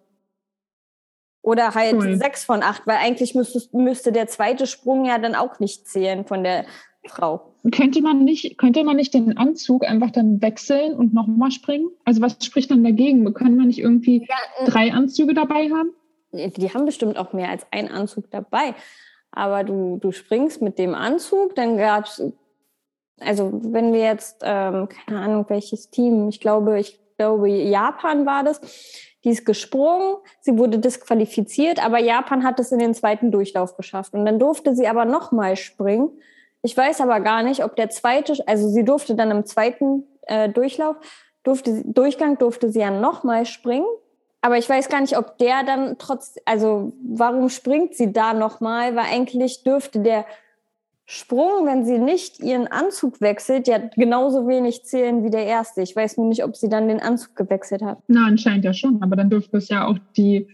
Oder 1.46 1.76
halt 1.76 1.94
Cool. 1.94 2.16
sechs 2.16 2.44
von 2.44 2.60
acht, 2.64 2.88
weil 2.88 2.96
eigentlich 2.96 3.36
müsstest, 3.36 3.72
müsste 3.72 4.10
der 4.10 4.26
zweite 4.26 4.66
Sprung 4.66 5.04
ja 5.04 5.18
dann 5.18 5.36
auch 5.36 5.60
nicht 5.60 5.86
zählen 5.86 6.24
von 6.24 6.42
der 6.42 6.66
Frau. 7.06 7.52
könnte 7.70 8.02
man 8.02 8.24
nicht, 8.24 8.58
könnte 8.58 8.82
man 8.82 8.96
nicht 8.96 9.14
den 9.14 9.38
Anzug 9.38 9.84
einfach 9.84 10.10
dann 10.10 10.42
wechseln 10.42 10.94
und 10.94 11.14
nochmal 11.14 11.52
springen? 11.52 11.88
Also 12.04 12.20
was 12.20 12.44
spricht 12.44 12.72
dann 12.72 12.82
dagegen? 12.82 13.32
Können 13.32 13.56
wir 13.58 13.64
nicht 13.64 13.78
irgendwie 13.78 14.26
drei 14.64 14.92
Anzüge 14.92 15.34
dabei 15.34 15.70
haben? 15.70 15.90
Die 16.32 16.74
haben 16.74 16.84
bestimmt 16.84 17.16
auch 17.16 17.32
mehr 17.32 17.48
als 17.48 17.64
einen 17.70 17.92
Anzug 17.92 18.28
dabei. 18.32 18.74
Aber 19.30 19.62
du, 19.62 19.98
du 19.98 20.10
springst 20.10 20.62
mit 20.62 20.80
dem 20.80 20.96
Anzug, 20.96 21.54
dann 21.54 21.76
gab 21.76 22.06
es, 22.06 22.24
also 23.20 23.52
wenn 23.62 23.92
wir 23.92 24.00
jetzt, 24.00 24.38
ähm, 24.42 24.88
keine 24.88 25.20
Ahnung, 25.20 25.44
welches 25.46 25.90
Team, 25.90 26.28
ich 26.28 26.40
glaube, 26.40 26.80
ich 26.80 26.98
glaube, 27.16 27.48
Japan 27.48 28.26
war 28.26 28.44
das, 28.44 28.60
die 29.24 29.30
ist 29.30 29.44
gesprungen, 29.44 30.16
sie 30.40 30.56
wurde 30.56 30.78
disqualifiziert, 30.78 31.84
aber 31.84 31.98
Japan 31.98 32.44
hat 32.44 32.60
es 32.60 32.70
in 32.70 32.78
den 32.78 32.94
zweiten 32.94 33.32
Durchlauf 33.32 33.76
geschafft. 33.76 34.14
Und 34.14 34.24
dann 34.24 34.38
durfte 34.38 34.74
sie 34.76 34.86
aber 34.86 35.04
nochmal 35.04 35.56
springen. 35.56 36.10
Ich 36.62 36.76
weiß 36.76 37.00
aber 37.00 37.20
gar 37.20 37.42
nicht, 37.42 37.64
ob 37.64 37.74
der 37.76 37.90
zweite, 37.90 38.34
also 38.46 38.68
sie 38.68 38.84
durfte 38.84 39.14
dann 39.14 39.30
im 39.30 39.44
zweiten 39.44 40.04
äh, 40.22 40.48
Durchlauf, 40.48 40.96
durfte, 41.42 41.82
Durchgang 41.84 42.38
durfte 42.38 42.70
sie 42.70 42.80
ja 42.80 42.90
nochmal 42.90 43.46
springen. 43.46 43.86
Aber 44.42 44.58
ich 44.58 44.68
weiß 44.68 44.88
gar 44.88 45.00
nicht, 45.00 45.18
ob 45.18 45.38
der 45.38 45.64
dann 45.64 45.98
trotz, 45.98 46.36
also 46.44 46.92
warum 47.02 47.48
springt 47.48 47.96
sie 47.96 48.12
da 48.12 48.32
nochmal? 48.32 48.94
Weil 48.94 49.06
eigentlich 49.12 49.64
dürfte 49.64 50.00
der 50.00 50.24
Sprung, 51.08 51.66
wenn 51.66 51.84
sie 51.84 51.98
nicht 51.98 52.40
ihren 52.40 52.66
Anzug 52.66 53.20
wechselt, 53.20 53.68
ja 53.68 53.78
genauso 53.94 54.48
wenig 54.48 54.84
zählen 54.84 55.22
wie 55.22 55.30
der 55.30 55.46
erste. 55.46 55.80
Ich 55.82 55.94
weiß 55.94 56.16
nur 56.16 56.26
nicht, 56.26 56.42
ob 56.42 56.56
sie 56.56 56.68
dann 56.68 56.88
den 56.88 57.00
Anzug 57.00 57.36
gewechselt 57.36 57.80
hat. 57.80 57.98
Na, 58.08 58.26
anscheinend 58.26 58.64
ja 58.64 58.72
schon, 58.72 59.00
aber 59.00 59.14
dann 59.14 59.30
dürfte 59.30 59.56
es 59.56 59.68
ja 59.68 59.86
auch 59.86 59.98
die, 60.16 60.48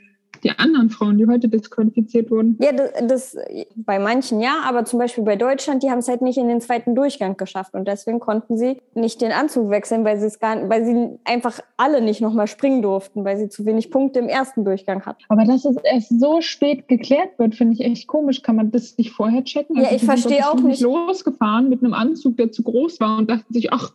die 0.45 0.51
anderen 0.59 0.91
Frauen, 0.91 1.19
die 1.19 1.27
heute 1.27 1.49
disqualifiziert 1.49 2.31
wurden. 2.31 2.59
Ja, 2.61 2.73
das, 2.73 2.91
das 3.03 3.37
bei 3.77 3.99
manchen 3.99 4.41
ja, 4.41 4.63
aber 4.65 4.85
zum 4.85 4.99
Beispiel 4.99 5.25
bei 5.25 5.37
Deutschland, 5.37 5.83
die 5.83 5.91
haben 5.91 5.99
es 5.99 6.09
halt 6.09 6.23
nicht 6.23 6.39
in 6.39 6.49
den 6.49 6.61
zweiten 6.61 6.95
Durchgang 6.95 7.37
geschafft 7.37 7.75
und 7.75 7.87
deswegen 7.87 8.21
konnten 8.21 8.57
sie 8.57 8.81
nicht 8.95 9.21
den 9.21 9.33
Anzug 9.33 9.71
wechseln, 9.71 10.05
weil 10.05 10.19
sie 10.19 10.27
es 10.27 10.39
gar, 10.39 10.69
weil 10.69 10.85
sie 10.85 11.19
einfach 11.25 11.61
alle 11.77 12.01
nicht 12.01 12.21
nochmal 12.21 12.47
springen 12.47 12.83
durften, 12.83 13.25
weil 13.25 13.37
sie 13.37 13.49
zu 13.49 13.65
wenig 13.65 13.91
Punkte 13.91 14.19
im 14.19 14.29
ersten 14.29 14.65
Durchgang 14.65 15.07
hatten. 15.07 15.23
Aber 15.29 15.45
dass 15.45 15.65
es 15.65 15.77
erst 15.85 16.21
so 16.21 16.41
spät 16.41 16.89
geklärt 16.89 17.39
wird, 17.39 17.55
finde 17.55 17.75
ich 17.75 17.81
echt 17.81 18.07
komisch. 18.07 18.43
Kann 18.43 18.57
man 18.57 18.71
das 18.71 18.97
nicht 18.99 19.13
vorher 19.13 19.45
checken? 19.45 19.77
Ja, 19.77 19.93
ich 19.93 20.05
verstehe 20.05 20.49
auch 20.49 20.61
nicht. 20.61 20.81
losgefahren 20.81 21.69
mit 21.69 21.83
einem 21.83 21.95
Anzug, 21.95 22.37
der 22.37 22.51
zu 22.53 22.63
groß 22.63 23.01
war 23.01 23.19
und 23.19 23.31
dachten 23.31 23.53
sich, 23.53 23.73
ach, 23.73 23.93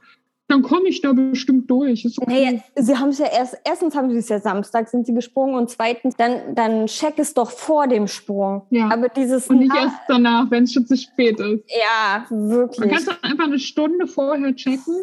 dann 0.48 0.62
komme 0.62 0.88
ich 0.88 1.02
da 1.02 1.12
bestimmt 1.12 1.70
durch. 1.70 2.06
Ist 2.06 2.20
okay. 2.22 2.52
Naja, 2.52 2.60
sie 2.76 2.98
haben 2.98 3.10
es 3.10 3.20
ja 3.20 3.28
erst, 3.28 3.58
erstens 3.66 3.96
haben 3.96 4.10
sie 4.10 4.18
es 4.18 4.30
ja 4.30 4.40
Samstag 4.40 4.88
sind 4.88 5.06
sie 5.06 5.14
gesprungen 5.14 5.56
und 5.56 5.70
zweitens, 5.70 6.16
dann, 6.16 6.56
dann 6.56 6.86
check 6.88 7.16
es 7.18 7.34
doch 7.34 7.52
vor 7.52 7.88
dem 7.88 8.08
Sprung. 8.08 8.64
Ja. 8.70 8.90
Aber 8.92 9.10
dieses, 9.10 9.48
und 9.48 9.60
nicht 9.60 9.76
erst 9.76 9.98
danach, 10.08 10.50
wenn 10.50 10.64
es 10.64 10.74
schon 10.74 10.86
zu 10.86 10.96
spät 10.96 11.40
ist. 11.40 11.64
ja, 11.68 12.26
Man 12.30 12.50
wirklich. 12.50 12.90
kann 12.90 13.02
es 13.02 13.24
einfach 13.24 13.46
eine 13.46 13.60
Stunde 13.60 14.08
vorher 14.08 14.56
checken 14.56 14.96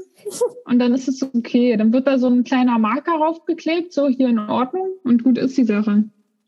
und 0.64 0.78
dann 0.78 0.94
ist 0.94 1.08
es 1.08 1.22
okay. 1.22 1.76
Dann 1.76 1.92
wird 1.92 2.06
da 2.06 2.18
so 2.18 2.28
ein 2.28 2.44
kleiner 2.44 2.78
Marker 2.78 3.12
raufgeklebt, 3.12 3.92
so 3.92 4.08
hier 4.08 4.28
in 4.28 4.38
Ordnung 4.38 4.88
und 5.04 5.24
gut 5.24 5.36
ist 5.36 5.56
die 5.58 5.64
Sache. 5.64 6.04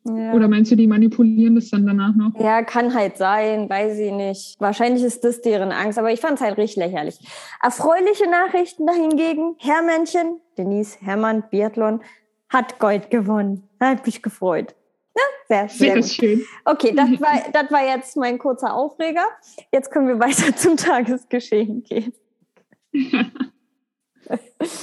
Ja. 0.07 0.33
Oder 0.35 0.49
meinst 0.49 0.71
du, 0.71 0.77
die 0.77 0.87
manipulieren 0.87 1.55
das 1.55 1.71
dann 1.71 1.87
danach 1.87 2.15
noch? 2.15 2.39
Ja, 2.39 2.63
kann 2.63 2.95
halt 2.95 3.17
sein, 3.17 3.69
weiß 3.69 3.99
ich 3.99 4.13
nicht. 4.13 4.61
Wahrscheinlich 4.61 5.03
ist 5.03 5.25
das 5.25 5.41
deren 5.41 5.73
Angst, 5.73 5.99
aber 5.99 6.13
ich 6.13 6.21
fand 6.21 6.35
es 6.35 6.41
halt 6.41 6.57
richtig 6.59 6.77
lächerlich. 6.77 7.19
Erfreuliche 7.63 8.31
Nachrichten 8.31 8.87
dahingegen. 8.87 9.57
Hermännchen, 9.59 10.41
Denise 10.57 10.99
Hermann, 11.01 11.45
Biathlon, 11.51 12.01
hat 12.49 12.79
Gold 12.79 13.11
gewonnen. 13.11 13.69
Hat 13.81 14.07
mich 14.07 14.23
gefreut. 14.23 14.75
Ja, 15.17 15.23
sehr, 15.49 15.69
sehr, 15.69 16.03
Sehr 16.03 16.15
schön. 16.15 16.45
Okay, 16.65 16.93
das 16.95 17.09
war, 17.21 17.43
das 17.53 17.71
war 17.73 17.85
jetzt 17.85 18.17
mein 18.17 18.39
kurzer 18.39 18.75
Aufreger. 18.75 19.25
Jetzt 19.73 19.91
können 19.91 20.09
wir 20.09 20.21
weiter 20.21 20.55
zum 20.57 20.77
Tagesgeschehen 20.77 21.83
gehen. 21.85 22.13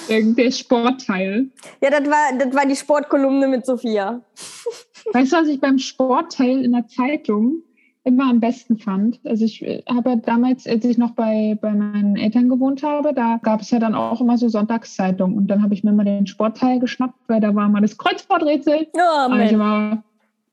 Der, 0.08 0.22
der 0.22 0.52
Sportteil. 0.52 1.50
Ja, 1.82 1.90
das 1.90 2.10
war, 2.10 2.38
das 2.38 2.56
war 2.56 2.66
die 2.66 2.78
Sportkolumne 2.78 3.48
mit 3.48 3.66
Sophia. 3.66 4.22
Weißt 5.12 5.32
du, 5.34 5.38
was 5.38 5.48
ich 5.48 5.60
beim 5.60 5.80
Sportteil 5.80 6.64
in 6.64 6.72
der 6.72 6.88
Zeitung 6.88 7.62
immer 8.06 8.30
am 8.30 8.40
besten 8.40 8.78
fand? 8.78 9.20
Also 9.24 9.46
ich 9.46 9.62
äh, 9.64 9.84
habe 9.90 10.18
damals, 10.18 10.68
als 10.68 10.86
ich 10.86 10.98
noch 10.98 11.12
bei, 11.12 11.58
bei 11.62 11.72
meinen 11.72 12.16
Eltern 12.16 12.50
gewohnt 12.50 12.84
habe, 12.84 13.14
da 13.14 13.40
gab 13.44 13.62
es 13.62 13.72
ja 13.72 13.80
dann 13.80 13.96
auch 13.96 14.22
immer 14.22 14.38
so 14.38 14.50
Sonntagszeitungen. 14.50 15.38
Und 15.38 15.48
dann 15.48 15.64
habe 15.64 15.74
ich 15.74 15.84
mir 15.84 15.92
mal 15.92 16.04
den 16.06 16.28
Sportteil 16.28 16.80
geschnappt, 16.80 17.16
weil 17.28 17.40
da 17.42 17.54
war 17.56 17.70
mal 17.70 17.82
das 17.82 17.98
Kreuzworträtsel. 17.98 18.88
Oh, 18.94 19.00
Also 19.00 19.36
Mensch. 19.36 19.58
war 19.58 20.04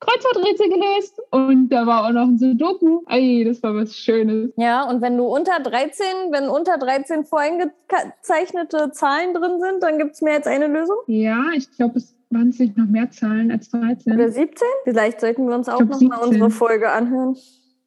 Kreuzworträtsel 0.01 0.69
gelesen 0.71 1.15
und 1.31 1.69
da 1.69 1.87
war 1.87 2.07
auch 2.07 2.13
noch 2.13 2.23
ein 2.27 2.39
Sudoku. 2.39 3.03
Ey, 3.09 3.45
das 3.45 3.63
war 3.63 3.75
was 3.75 3.95
Schönes. 3.95 4.51
Ja, 4.57 4.89
und 4.89 5.03
wenn 5.03 5.17
du 5.19 5.25
unter 5.27 5.61
13, 5.61 6.07
wenn 6.31 6.49
unter 6.49 6.79
13 6.79 7.27
voreingezeichnete 7.27 8.93
Zahlen 8.93 9.35
drin 9.35 9.61
sind, 9.61 9.83
dann 9.83 9.99
gibt 9.99 10.13
es 10.15 10.23
mehr 10.23 10.35
als 10.37 10.47
eine 10.47 10.69
Lösung. 10.69 10.97
Ja, 11.07 11.45
ich 11.55 11.71
glaube, 11.73 11.99
es 11.99 12.15
waren 12.31 12.49
es 12.49 12.59
nicht 12.59 12.77
noch 12.77 12.87
mehr 12.87 13.11
Zahlen 13.11 13.51
als 13.51 13.71
13. 13.71 14.15
Oder 14.15 14.31
17? 14.31 14.67
Vielleicht 14.85 15.21
sollten 15.21 15.47
wir 15.49 15.55
uns 15.55 15.69
auch 15.69 15.79
glaub, 15.79 15.91
noch 15.91 16.01
mal 16.01 16.17
17. 16.17 16.29
unsere 16.29 16.51
Folge 16.51 16.91
anhören. 16.91 17.37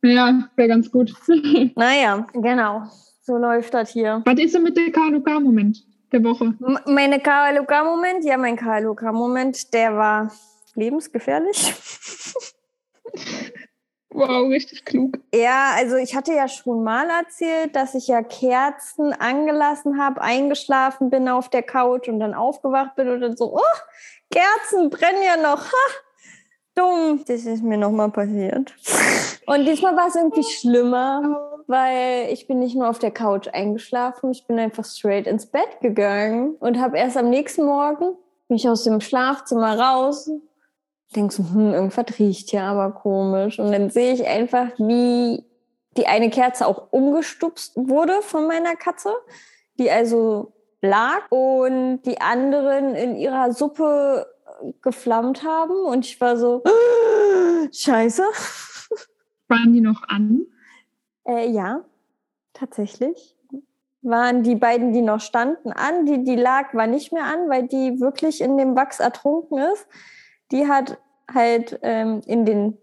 Ja, 0.03 0.49
wäre 0.55 0.67
ganz 0.67 0.91
gut. 0.91 1.13
Naja, 1.75 2.25
genau. 2.33 2.83
So 3.21 3.37
läuft 3.37 3.73
das 3.73 3.91
hier. 3.91 4.21
was 4.25 4.39
ist 4.39 4.53
denn 4.53 4.63
mit 4.63 4.75
der 4.75 4.91
KLK-Moment 4.91 5.85
der 6.11 6.23
Woche? 6.25 6.53
M 6.59 6.77
meine 6.87 7.19
KLOK-Moment, 7.19 8.25
ja, 8.25 8.37
mein 8.37 8.57
KLOK-Moment, 8.57 9.73
der 9.73 9.95
war 9.95 10.31
lebensgefährlich. 10.75 11.73
Wow, 14.15 14.47
richtig 14.49 14.85
klug. 14.85 15.17
Ja, 15.33 15.71
also 15.75 15.95
ich 15.95 16.15
hatte 16.15 16.33
ja 16.33 16.47
schon 16.47 16.83
mal 16.83 17.09
erzählt, 17.09 17.75
dass 17.75 17.95
ich 17.95 18.07
ja 18.07 18.21
Kerzen 18.21 19.11
angelassen 19.11 19.99
habe, 19.99 20.21
eingeschlafen 20.21 21.09
bin 21.09 21.27
auf 21.27 21.49
der 21.49 21.63
Couch 21.63 22.07
und 22.07 22.19
dann 22.19 22.35
aufgewacht 22.35 22.95
bin 22.95 23.09
und 23.09 23.21
dann 23.21 23.35
so, 23.35 23.55
oh, 23.55 23.77
Kerzen 24.33 24.89
brennen 24.89 25.23
ja 25.23 25.37
noch. 25.37 25.63
Ha! 25.65 25.89
Dumm. 26.75 27.23
Das 27.27 27.45
ist 27.45 27.63
mir 27.63 27.77
nochmal 27.77 28.09
passiert. 28.09 28.73
Und 29.45 29.65
diesmal 29.65 29.95
war 29.95 30.07
es 30.07 30.15
irgendwie 30.15 30.43
schlimmer, 30.43 31.61
weil 31.67 32.29
ich 32.31 32.47
bin 32.47 32.59
nicht 32.59 32.75
nur 32.75 32.89
auf 32.89 32.97
der 32.97 33.11
Couch 33.11 33.47
eingeschlafen, 33.47 34.31
ich 34.31 34.47
bin 34.47 34.57
einfach 34.57 34.85
straight 34.85 35.27
ins 35.27 35.45
Bett 35.45 35.79
gegangen 35.81 36.55
und 36.59 36.79
habe 36.79 36.97
erst 36.97 37.17
am 37.17 37.29
nächsten 37.29 37.65
Morgen 37.65 38.15
mich 38.47 38.67
aus 38.67 38.83
dem 38.83 39.01
Schlafzimmer 39.01 39.77
raus 39.77 40.29
denkst 41.15 41.37
du, 41.37 41.43
hm, 41.43 41.73
irgendwas 41.73 42.19
riecht 42.19 42.49
hier 42.49 42.63
aber 42.63 42.91
komisch. 42.91 43.59
Und 43.59 43.71
dann 43.71 43.89
sehe 43.89 44.13
ich 44.13 44.27
einfach, 44.27 44.67
wie 44.77 45.43
die 45.97 46.07
eine 46.07 46.29
Kerze 46.29 46.67
auch 46.67 46.91
umgestupst 46.91 47.75
wurde 47.75 48.21
von 48.21 48.47
meiner 48.47 48.75
Katze, 48.75 49.13
die 49.79 49.91
also 49.91 50.53
lag 50.83 51.31
und 51.31 52.01
die 52.03 52.21
anderen 52.21 52.93
in 52.93 53.15
ihrer 53.15 53.53
Suppe 53.53 54.27
geflammt 54.81 55.43
haben. 55.43 55.85
Und 55.85 56.05
ich 56.05 56.19
war 56.21 56.37
so, 56.37 56.61
scheiße. 57.71 58.23
Waren 59.47 59.73
die 59.73 59.81
noch 59.81 60.03
an? 60.07 60.45
Äh, 61.25 61.49
ja, 61.49 61.85
tatsächlich. 62.53 63.35
Waren 64.01 64.43
die 64.43 64.55
beiden, 64.55 64.91
die 64.91 65.01
noch 65.01 65.21
standen, 65.21 65.71
an. 65.71 66.05
Die, 66.05 66.23
die 66.25 66.35
lag, 66.35 66.73
war 66.73 66.87
nicht 66.87 67.13
mehr 67.13 67.23
an, 67.23 67.49
weil 67.49 67.67
die 67.67 68.01
wirklich 68.01 68.41
in 68.41 68.57
dem 68.57 68.75
Wachs 68.75 68.99
ertrunken 68.99 69.59
ist. 69.59 69.87
Die 70.51 70.67
hat 70.67 70.97
halt 71.33 71.79
ähm, 71.83 72.21
in 72.25 72.45
den 72.45 72.77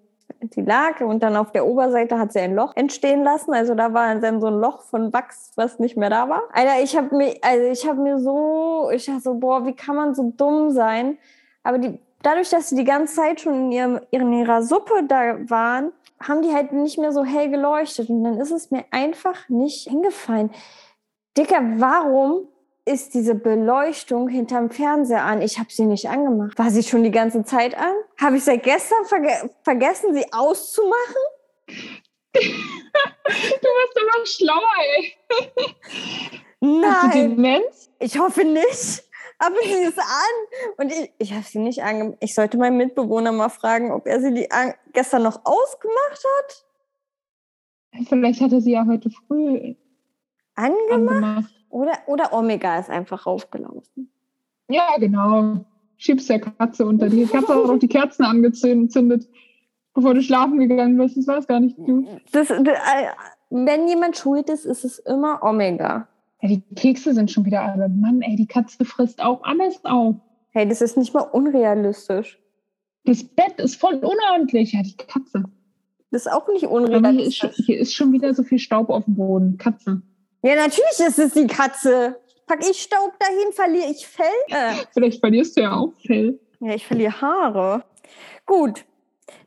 sie 0.51 0.63
lag 0.63 1.01
und 1.01 1.23
dann 1.23 1.37
auf 1.37 1.53
der 1.53 1.67
Oberseite 1.67 2.19
hat 2.19 2.33
sie 2.33 2.41
ein 2.41 2.55
Loch 2.55 2.75
entstehen 2.77 3.23
lassen. 3.23 3.53
Also 3.53 3.75
da 3.75 3.93
war 3.93 4.15
dann 4.15 4.41
so 4.41 4.49
ein 4.49 4.61
Loch 4.61 4.83
von 4.83 5.13
Wachs, 5.13 5.53
was 5.57 5.79
nicht 5.79 5.97
mehr 5.97 6.11
da 6.11 6.29
war. 6.29 6.43
Alter, 6.53 6.83
ich 6.83 6.97
habe 6.97 7.15
mir, 7.15 7.37
also 7.43 7.67
ich 7.67 7.87
habe 7.87 8.01
mir 8.01 8.19
so, 8.19 8.91
ich 8.93 9.07
dachte 9.07 9.21
so, 9.21 9.35
boah, 9.35 9.67
wie 9.67 9.75
kann 9.75 9.97
man 9.97 10.15
so 10.15 10.33
dumm 10.37 10.71
sein? 10.71 11.19
Aber 11.63 11.79
die, 11.79 11.99
dadurch, 12.23 12.51
dass 12.51 12.69
sie 12.69 12.77
die 12.77 12.85
ganze 12.85 13.17
Zeit 13.17 13.41
schon 13.41 13.55
in, 13.55 13.73
ihrem, 13.73 14.01
in 14.11 14.33
ihrer 14.33 14.63
Suppe 14.63 15.05
da 15.07 15.39
waren, 15.49 15.93
haben 16.23 16.43
die 16.43 16.53
halt 16.53 16.73
nicht 16.73 16.99
mehr 16.99 17.13
so 17.13 17.25
hell 17.25 17.51
geleuchtet. 17.51 18.11
Und 18.11 18.25
dann 18.25 18.39
ist 18.39 18.51
es 18.51 18.71
mir 18.71 18.85
einfach 18.91 19.49
nicht 19.49 19.89
hingefallen. 19.89 20.51
Dicker, 21.37 21.61
warum 21.77 22.49
ist 22.91 23.15
diese 23.15 23.35
Beleuchtung 23.35 24.29
hinterm 24.29 24.71
Fernseher 24.71 25.25
an? 25.25 25.43
Ich 25.43 25.59
habe 25.59 25.71
sie 25.71 25.87
nicht 25.87 26.09
angemacht. 26.09 26.59
War 26.59 26.71
sie 26.71 26.83
schon 26.83 27.05
die 27.05 27.11
ganze 27.11 27.45
Zeit 27.45 27.77
an? 27.77 27.93
Habe 28.21 28.37
ich 28.37 28.45
seit 28.45 28.63
gestern 28.63 29.05
verge 29.05 29.51
vergessen, 29.63 30.15
sie 30.15 30.25
auszumachen? 30.33 31.23
du 32.33 32.41
wirst 32.41 33.99
immer 34.01 34.27
schlauer, 34.27 34.75
ey. 34.97 35.17
Nein. 36.61 36.85
Hast 36.85 37.15
du 37.15 37.29
Demenz? 37.29 37.91
Ich 37.99 38.19
hoffe 38.19 38.45
nicht. 38.45 39.05
Aber 39.39 39.57
sie 39.63 39.85
ist 39.85 39.99
an. 39.99 40.75
Und 40.77 40.93
ich, 40.93 41.13
ich 41.19 41.33
habe 41.33 41.45
sie 41.45 41.59
nicht 41.59 41.83
angemacht. 41.83 42.19
Ich 42.21 42.35
sollte 42.35 42.59
meinen 42.59 42.77
Mitbewohner 42.77 43.33
mal 43.33 43.49
fragen, 43.49 43.91
ob 43.91 44.07
er 44.07 44.21
sie 44.21 44.47
gestern 44.93 45.23
noch 45.23 45.41
ausgemacht 45.45 46.25
hat. 46.39 46.67
Vielleicht 48.09 48.41
hat 48.41 48.53
er 48.53 48.61
sie 48.61 48.73
ja 48.73 48.85
heute 48.87 49.11
früh 49.11 49.75
angemacht. 50.55 50.93
angemacht. 50.93 51.60
Oder, 51.71 51.93
oder 52.07 52.33
Omega 52.33 52.79
ist 52.79 52.91
einfach 52.91 53.27
raufgelaufen. 53.27 54.11
Ja, 54.69 54.97
genau. 54.99 55.65
Schiebst 55.97 56.29
der 56.29 56.41
Katze 56.41 56.87
unter. 56.87 57.09
Die 57.09 57.27
Katze 57.27 57.55
hat 57.55 57.71
auch 57.71 57.79
die 57.79 57.89
Kerzen 57.89 58.25
angezündet, 58.25 59.29
bevor 59.95 60.15
du 60.15 60.23
schlafen 60.23 60.59
gegangen 60.59 60.99
bist. 60.99 61.17
Das 61.17 61.27
war 61.27 61.39
es 61.39 61.47
gar 61.47 61.61
nicht 61.61 61.79
du. 61.79 62.07
Das, 62.33 62.49
das, 62.49 62.59
äh, 62.59 63.07
wenn 63.51 63.89
jemand 63.89 64.17
schuld 64.17 64.49
ist, 64.51 64.65
ist 64.65 64.85
es 64.85 64.99
immer 65.01 65.43
Omega. 65.43 66.09
Ja, 66.43 66.49
die 66.49 66.63
Kekse 66.75 67.15
sind 67.15 67.31
schon 67.31 67.45
wieder 67.45 67.63
alle. 67.63 67.89
Mann, 67.89 68.23
ey, 68.23 68.37
die 68.37 68.47
Katze 68.47 68.85
frisst 68.85 69.23
auch 69.23 69.43
alles 69.45 69.85
auf. 69.85 70.17
Hey, 70.51 70.67
das 70.69 70.81
ist 70.81 70.97
nicht 70.97 71.15
mal 71.15 71.21
unrealistisch. 71.21 72.39
Das 73.05 73.23
Bett 73.23 73.59
ist 73.59 73.77
voll 73.77 73.95
unordentlich. 73.95 74.73
Ja, 74.73 74.83
die 74.83 74.97
Katze. 74.97 75.45
Das 76.11 76.27
ist 76.27 76.33
auch 76.33 76.49
nicht 76.49 76.65
unrealistisch. 76.65 77.41
Hier 77.41 77.51
ist, 77.51 77.67
hier 77.67 77.79
ist 77.79 77.95
schon 77.95 78.13
wieder 78.13 78.35
so 78.35 78.43
viel 78.43 78.59
Staub 78.59 78.89
auf 78.89 79.05
dem 79.05 79.15
Boden. 79.17 79.59
Katze. 79.59 80.03
Ja, 80.43 80.57
natürlich 80.57 80.99
ist 80.99 81.19
es 81.19 81.35
die 81.35 81.47
Katze. 81.47 82.17
Pack 82.47 82.61
ich 82.69 82.81
Staub 82.81 83.13
dahin, 83.19 83.53
verliere 83.53 83.91
ich 83.91 84.07
Fell? 84.07 84.27
Äh. 84.49 84.73
Vielleicht 84.93 85.21
verlierst 85.21 85.57
du 85.57 85.63
ja 85.63 85.73
auch 85.73 85.93
Fell. 86.07 86.39
Ja, 86.61 86.75
ich 86.75 86.87
verliere 86.87 87.21
Haare. 87.21 87.85
Gut, 88.47 88.85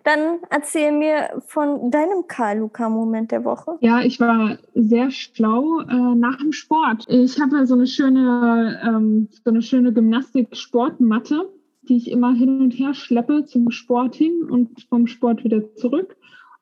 dann 0.03 0.39
erzähl 0.49 0.91
mir 0.91 1.41
von 1.47 1.89
deinem 1.89 2.27
Karl-Luca-Moment 2.27 3.31
der 3.31 3.43
Woche. 3.43 3.77
Ja, 3.81 4.01
ich 4.01 4.19
war 4.19 4.57
sehr 4.73 5.11
schlau 5.11 5.79
äh, 5.81 6.15
nach 6.15 6.37
dem 6.37 6.51
Sport. 6.51 7.05
Ich 7.07 7.39
habe 7.39 7.65
so 7.65 7.73
eine 7.73 7.87
schöne, 7.87 8.81
ähm, 8.85 9.29
so 9.43 9.49
eine 9.49 9.61
schöne 9.61 9.93
Gymnastik-Sportmatte, 9.93 11.49
die 11.83 11.97
ich 11.97 12.11
immer 12.11 12.33
hin 12.33 12.61
und 12.61 12.71
her 12.71 12.93
schleppe 12.93 13.45
zum 13.45 13.71
Sport 13.71 14.15
hin 14.15 14.49
und 14.49 14.85
vom 14.89 15.07
Sport 15.07 15.43
wieder 15.43 15.73
zurück. 15.75 16.15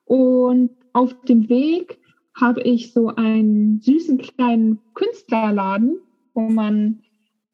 Und 0.04 0.70
auf 0.92 1.14
dem 1.24 1.48
Weg 1.48 1.98
habe 2.40 2.62
ich 2.62 2.92
so 2.92 3.08
einen 3.08 3.80
süßen 3.80 4.18
kleinen 4.18 4.80
Künstlerladen, 4.94 5.98
wo 6.34 6.42
man 6.42 7.02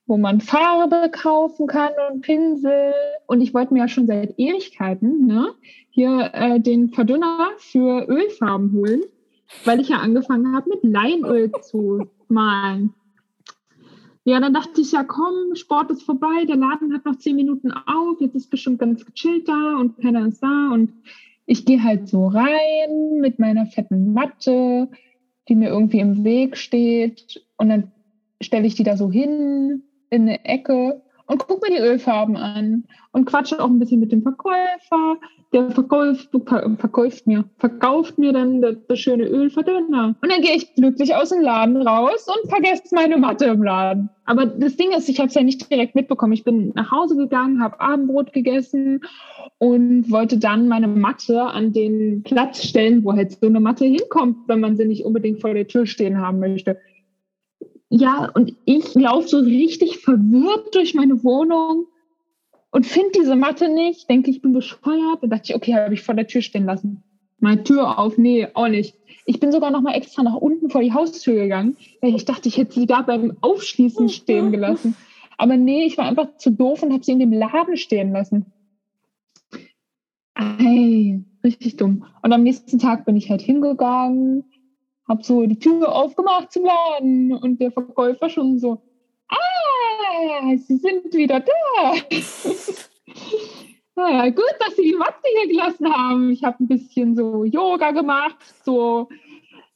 wo 0.08 0.16
man 0.16 0.40
Farbe 0.40 1.10
kaufen 1.12 1.66
kann 1.66 1.92
und 2.10 2.22
Pinsel. 2.22 2.94
Und 3.26 3.42
ich 3.42 3.52
wollte 3.52 3.74
mir 3.74 3.80
ja 3.80 3.88
schon 3.88 4.06
seit 4.06 4.38
Ewigkeiten 4.38 5.26
ne, 5.26 5.54
hier 5.90 6.30
äh, 6.32 6.58
den 6.58 6.88
Verdünner 6.88 7.50
für 7.58 8.08
Ölfarben 8.08 8.72
holen, 8.72 9.02
weil 9.64 9.80
ich 9.80 9.90
ja 9.90 9.98
angefangen 9.98 10.56
habe, 10.56 10.70
mit 10.70 10.82
Leinöl 10.82 11.52
zu 11.60 12.06
malen. 12.28 12.94
Ja, 14.24 14.40
dann 14.40 14.54
dachte 14.54 14.80
ich 14.80 14.92
ja, 14.92 15.04
komm, 15.04 15.54
Sport 15.54 15.90
ist 15.90 16.02
vorbei, 16.02 16.44
der 16.46 16.56
Laden 16.56 16.92
hat 16.92 17.04
noch 17.04 17.16
zehn 17.16 17.36
Minuten 17.36 17.70
auf, 17.70 18.20
jetzt 18.20 18.34
ist 18.34 18.50
bestimmt 18.50 18.78
ganz 18.78 19.04
gechillt 19.04 19.48
da 19.48 19.76
und 19.76 19.98
keiner 19.98 20.26
ist 20.26 20.42
da. 20.42 20.70
Und 20.72 20.92
ich 21.50 21.64
gehe 21.64 21.82
halt 21.82 22.08
so 22.08 22.26
rein 22.26 23.20
mit 23.20 23.38
meiner 23.38 23.64
fetten 23.64 24.12
Matte, 24.12 24.90
die 25.48 25.54
mir 25.54 25.70
irgendwie 25.70 26.00
im 26.00 26.22
Weg 26.22 26.58
steht. 26.58 27.42
Und 27.56 27.70
dann 27.70 27.90
stelle 28.42 28.66
ich 28.66 28.74
die 28.74 28.82
da 28.82 28.98
so 28.98 29.10
hin 29.10 29.82
in 30.10 30.22
eine 30.22 30.44
Ecke 30.44 31.02
und 31.26 31.38
guck 31.38 31.62
mir 31.62 31.74
die 31.74 31.82
Ölfarben 31.82 32.36
an 32.36 32.84
und 33.12 33.24
quatsche 33.24 33.62
auch 33.62 33.68
ein 33.68 33.78
bisschen 33.78 33.98
mit 33.98 34.12
dem 34.12 34.22
Verkäufer. 34.22 35.16
Der 35.52 35.70
verkauft, 35.70 36.28
verkauft 36.76 37.26
mir, 37.26 37.44
verkauft 37.56 38.18
mir 38.18 38.34
dann 38.34 38.60
das, 38.60 38.98
schöne 38.98 39.24
Ölverdünner. 39.24 40.14
Und 40.20 40.30
dann 40.30 40.42
gehe 40.42 40.54
ich 40.54 40.74
glücklich 40.74 41.14
aus 41.14 41.30
dem 41.30 41.40
Laden 41.40 41.80
raus 41.86 42.26
und 42.26 42.50
vergesse 42.50 42.94
meine 42.94 43.16
Matte 43.16 43.46
im 43.46 43.62
Laden. 43.62 44.10
Aber 44.26 44.44
das 44.44 44.76
Ding 44.76 44.90
ist, 44.92 45.08
ich 45.08 45.18
habe 45.18 45.28
es 45.28 45.34
ja 45.34 45.42
nicht 45.42 45.70
direkt 45.70 45.94
mitbekommen. 45.94 46.34
Ich 46.34 46.44
bin 46.44 46.72
nach 46.74 46.90
Hause 46.90 47.16
gegangen, 47.16 47.62
habe 47.62 47.80
Abendbrot 47.80 48.34
gegessen 48.34 49.00
und 49.56 50.10
wollte 50.10 50.36
dann 50.36 50.68
meine 50.68 50.86
Matte 50.86 51.40
an 51.40 51.72
den 51.72 52.22
Platz 52.24 52.62
stellen, 52.62 53.02
wo 53.02 53.14
halt 53.14 53.32
so 53.32 53.46
eine 53.46 53.60
Matte 53.60 53.86
hinkommt, 53.86 54.48
wenn 54.48 54.60
man 54.60 54.76
sie 54.76 54.84
nicht 54.84 55.06
unbedingt 55.06 55.40
vor 55.40 55.54
der 55.54 55.66
Tür 55.66 55.86
stehen 55.86 56.20
haben 56.20 56.40
möchte. 56.40 56.76
Ja, 57.88 58.30
und 58.34 58.54
ich 58.66 58.94
laufe 58.94 59.28
so 59.28 59.38
richtig 59.38 59.98
verwirrt 60.00 60.74
durch 60.74 60.94
meine 60.94 61.24
Wohnung 61.24 61.86
und 62.70 62.86
finde 62.86 63.12
diese 63.18 63.36
Matte 63.36 63.68
nicht. 63.68 64.08
Denke, 64.08 64.30
ich 64.30 64.42
bin 64.42 64.52
bescheuert. 64.52 65.22
Dann 65.22 65.30
dachte 65.30 65.44
ich, 65.44 65.54
okay, 65.54 65.74
habe 65.74 65.94
ich 65.94 66.02
vor 66.02 66.14
der 66.14 66.26
Tür 66.26 66.42
stehen 66.42 66.64
lassen. 66.64 67.02
Meine 67.40 67.62
Tür 67.62 67.98
auf, 67.98 68.18
nee, 68.18 68.48
auch 68.54 68.68
nicht. 68.68 68.94
Ich 69.24 69.40
bin 69.40 69.52
sogar 69.52 69.70
noch 69.70 69.80
mal 69.80 69.94
extra 69.94 70.22
nach 70.22 70.34
unten 70.34 70.70
vor 70.70 70.82
die 70.82 70.92
Haustür 70.92 71.34
gegangen, 71.34 71.76
weil 72.00 72.14
ich 72.14 72.24
dachte, 72.24 72.48
ich 72.48 72.56
hätte 72.56 72.72
sie 72.72 72.86
da 72.86 73.02
beim 73.02 73.36
Aufschließen 73.40 74.08
stehen 74.08 74.50
gelassen. 74.50 74.96
Aber 75.36 75.56
nee, 75.56 75.84
ich 75.84 75.96
war 75.96 76.06
einfach 76.06 76.36
zu 76.38 76.50
doof 76.50 76.82
und 76.82 76.92
habe 76.92 77.04
sie 77.04 77.12
in 77.12 77.20
dem 77.20 77.32
Laden 77.32 77.76
stehen 77.76 78.12
lassen. 78.12 78.46
Ey, 80.34 81.22
richtig 81.44 81.76
dumm. 81.76 82.04
Und 82.22 82.32
am 82.32 82.42
nächsten 82.42 82.78
Tag 82.78 83.04
bin 83.04 83.16
ich 83.16 83.30
halt 83.30 83.42
hingegangen, 83.42 84.44
habe 85.08 85.22
so 85.22 85.46
die 85.46 85.58
Tür 85.58 85.94
aufgemacht 85.94 86.52
zum 86.52 86.64
Laden 86.64 87.32
und 87.32 87.60
der 87.60 87.70
Verkäufer 87.70 88.28
schon 88.28 88.58
so, 88.58 88.82
Sie 90.66 90.76
sind 90.76 91.12
wieder 91.14 91.40
da. 91.40 91.94
naja, 93.96 94.30
gut, 94.30 94.54
dass 94.60 94.76
Sie 94.76 94.82
die 94.82 94.96
Matte 94.96 95.16
hier 95.32 95.48
gelassen 95.48 95.92
haben. 95.92 96.30
Ich 96.30 96.44
habe 96.44 96.62
ein 96.62 96.68
bisschen 96.68 97.16
so 97.16 97.44
Yoga 97.44 97.90
gemacht, 97.92 98.36
so 98.64 99.08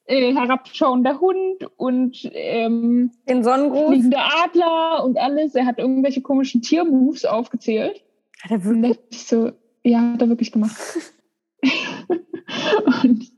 äh, 0.06 0.34
herabschauender 0.34 1.20
Hund 1.20 1.66
und 1.76 2.30
ähm, 2.32 3.10
den 3.28 3.44
Sonnengruß. 3.44 3.88
fliegende 3.88 4.18
Adler 4.18 5.04
und 5.04 5.18
alles. 5.18 5.54
Er 5.54 5.66
hat 5.66 5.78
irgendwelche 5.78 6.22
komischen 6.22 6.62
Tiermoves 6.62 7.24
aufgezählt. 7.24 8.02
Hat 8.42 8.50
er 8.50 8.64
wirklich? 8.64 8.98
So, 9.10 9.52
ja, 9.84 10.12
hat 10.12 10.22
er 10.22 10.28
wirklich 10.28 10.52
gemacht. 10.52 10.76
und 13.02 13.32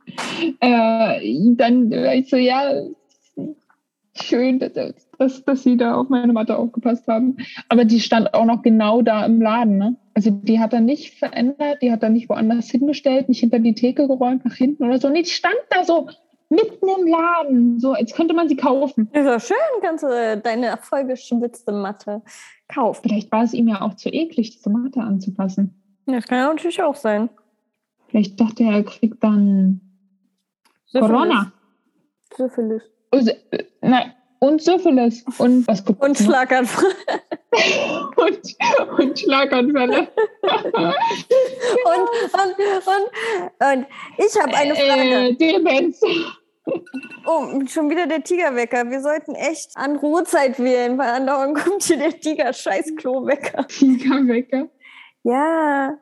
äh, 0.60 1.54
dann 1.56 1.90
war 1.90 2.14
ich 2.14 2.30
so, 2.30 2.36
ja, 2.36 2.82
schön, 4.20 4.58
dass, 4.58 4.72
dass, 5.24 5.44
dass 5.44 5.62
sie 5.62 5.76
da 5.76 5.94
auf 5.94 6.08
meine 6.08 6.32
Matte 6.32 6.56
aufgepasst 6.56 7.08
haben. 7.08 7.36
Aber 7.68 7.84
die 7.84 8.00
stand 8.00 8.34
auch 8.34 8.44
noch 8.44 8.62
genau 8.62 9.02
da 9.02 9.24
im 9.24 9.40
Laden. 9.40 9.78
Ne? 9.78 9.96
Also 10.14 10.30
die 10.30 10.60
hat 10.60 10.72
er 10.72 10.80
nicht 10.80 11.18
verändert, 11.18 11.78
die 11.82 11.90
hat 11.90 12.02
er 12.02 12.10
nicht 12.10 12.28
woanders 12.28 12.70
hingestellt, 12.70 13.28
nicht 13.28 13.40
hinter 13.40 13.58
die 13.58 13.74
Theke 13.74 14.06
geräumt, 14.06 14.44
nach 14.44 14.54
hinten 14.54 14.84
oder 14.84 14.98
so. 14.98 15.08
Nee, 15.08 15.22
die 15.22 15.30
stand 15.30 15.56
da 15.70 15.84
so 15.84 16.08
mitten 16.50 16.86
im 16.86 17.06
Laden, 17.06 17.80
so 17.80 17.92
als 17.92 18.14
könnte 18.14 18.34
man 18.34 18.48
sie 18.48 18.56
kaufen. 18.56 19.08
Ist 19.12 19.26
doch 19.26 19.40
schön, 19.40 19.82
kannst 19.82 20.04
du 20.04 20.40
deine 20.42 20.76
vollgeschwitzte 20.80 21.72
Matte 21.72 22.22
kaufen. 22.68 23.00
Vielleicht 23.02 23.32
war 23.32 23.44
es 23.44 23.54
ihm 23.54 23.68
ja 23.68 23.80
auch 23.80 23.94
zu 23.94 24.10
eklig, 24.10 24.50
diese 24.50 24.70
Matte 24.70 25.00
anzupassen. 25.00 25.74
Das 26.06 26.26
kann 26.26 26.38
ja 26.38 26.48
natürlich 26.48 26.82
auch 26.82 26.96
sein. 26.96 27.30
Vielleicht 28.08 28.38
dachte 28.38 28.62
er, 28.62 28.72
er 28.72 28.84
kriegt 28.84 29.24
dann 29.24 29.80
Syphilis. 30.84 31.10
Corona. 31.10 31.52
Syphilis. 32.36 32.82
Und, 33.10 33.34
nein, 33.80 34.12
und 34.44 34.62
Syphilis. 34.62 35.24
Und 35.38 35.66
was 35.66 35.82
Und 35.98 36.18
Schlaganfall. 36.18 36.92
und, 38.16 38.98
und 38.98 39.18
Schlaganfälle. 39.18 40.08
und, 40.42 40.92
und, 42.32 42.56
und, 42.86 43.76
und 43.76 43.86
ich 44.18 44.40
habe 44.40 44.54
eine 44.54 44.74
Frage. 44.74 45.28
Äh, 45.28 45.34
Demenz. 45.34 46.00
Oh, 47.26 47.46
schon 47.66 47.90
wieder 47.90 48.06
der 48.06 48.22
Tigerwecker. 48.22 48.90
Wir 48.90 49.00
sollten 49.00 49.34
echt 49.34 49.76
an 49.76 49.96
Ruhezeit 49.96 50.58
wählen, 50.58 50.96
weil 50.98 51.08
andauernd 51.10 51.58
kommt 51.58 51.82
hier 51.82 51.98
der 51.98 52.18
Tiger-Scheiß-Klo-Wecker. 52.18 53.66
Tigerwecker? 53.68 54.68
Ja. 55.22 55.98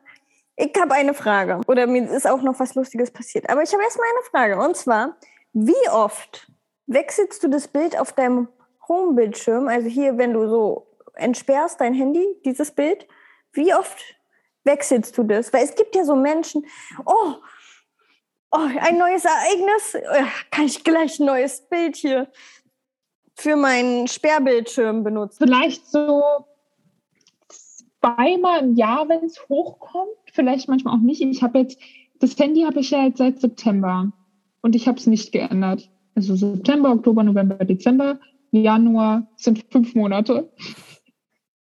Ich 0.55 0.71
habe 0.79 0.93
eine 0.93 1.13
Frage. 1.13 1.59
Oder 1.67 1.87
mir 1.87 2.09
ist 2.09 2.27
auch 2.29 2.41
noch 2.41 2.59
was 2.59 2.75
Lustiges 2.75 3.11
passiert. 3.11 3.49
Aber 3.49 3.61
ich 3.63 3.73
habe 3.73 3.83
erstmal 3.83 4.07
eine 4.07 4.23
Frage. 4.29 4.65
Und 4.65 4.75
zwar, 4.77 5.17
wie 5.53 5.89
oft 5.91 6.47
wechselst 6.87 7.43
du 7.43 7.47
das 7.47 7.67
Bild 7.67 7.99
auf 7.99 8.13
deinem 8.13 8.47
Home-Bildschirm, 8.87 9.67
also 9.67 9.87
hier, 9.87 10.17
wenn 10.17 10.33
du 10.33 10.47
so 10.47 10.87
entsperrst 11.15 11.79
dein 11.79 11.93
Handy, 11.93 12.25
dieses 12.45 12.71
Bild, 12.71 13.07
wie 13.53 13.73
oft 13.73 14.01
wechselst 14.63 15.17
du 15.17 15.23
das? 15.23 15.53
Weil 15.53 15.63
es 15.63 15.75
gibt 15.75 15.95
ja 15.95 16.03
so 16.03 16.15
Menschen, 16.15 16.65
oh, 17.05 17.35
oh 18.51 18.69
ein 18.79 18.97
neues 18.97 19.25
Ereignis, 19.25 19.93
äh, 19.95 20.25
kann 20.51 20.65
ich 20.65 20.83
gleich 20.83 21.19
ein 21.19 21.25
neues 21.25 21.61
Bild 21.69 21.95
hier 21.95 22.31
für 23.35 23.55
meinen 23.55 24.07
Sperrbildschirm 24.07 25.03
benutzen. 25.03 25.45
Vielleicht 25.47 25.87
so 25.87 26.23
zweimal 28.01 28.59
im 28.59 28.75
Jahr, 28.75 29.07
wenn 29.09 29.23
es 29.23 29.47
hochkommt. 29.49 30.11
Vielleicht 30.31 30.67
manchmal 30.67 30.95
auch 30.95 31.01
nicht. 31.01 31.21
Ich 31.21 31.41
habe 31.41 31.59
jetzt, 31.59 31.79
das 32.19 32.37
Handy 32.37 32.63
habe 32.63 32.79
ich 32.79 32.91
ja 32.91 33.05
jetzt 33.05 33.17
seit 33.17 33.39
September 33.39 34.11
und 34.61 34.75
ich 34.75 34.87
habe 34.87 34.97
es 34.97 35.07
nicht 35.07 35.31
geändert. 35.31 35.89
Also 36.15 36.35
September, 36.35 36.91
Oktober, 36.91 37.23
November, 37.23 37.55
Dezember, 37.65 38.19
Januar 38.51 39.27
sind 39.35 39.65
fünf 39.71 39.95
Monate. 39.95 40.49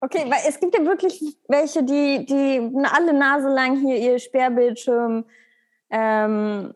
Okay, 0.01 0.25
weil 0.27 0.41
es 0.49 0.59
gibt 0.59 0.77
ja 0.77 0.85
wirklich 0.85 1.23
welche, 1.47 1.85
die, 1.85 2.27
die 2.27 2.73
alle 2.93 3.13
Nase 3.13 3.49
lang 3.49 3.77
hier 3.79 3.97
ihr 3.97 4.19
Sperrbildschirm 4.19 5.25
ähm, 5.91 6.75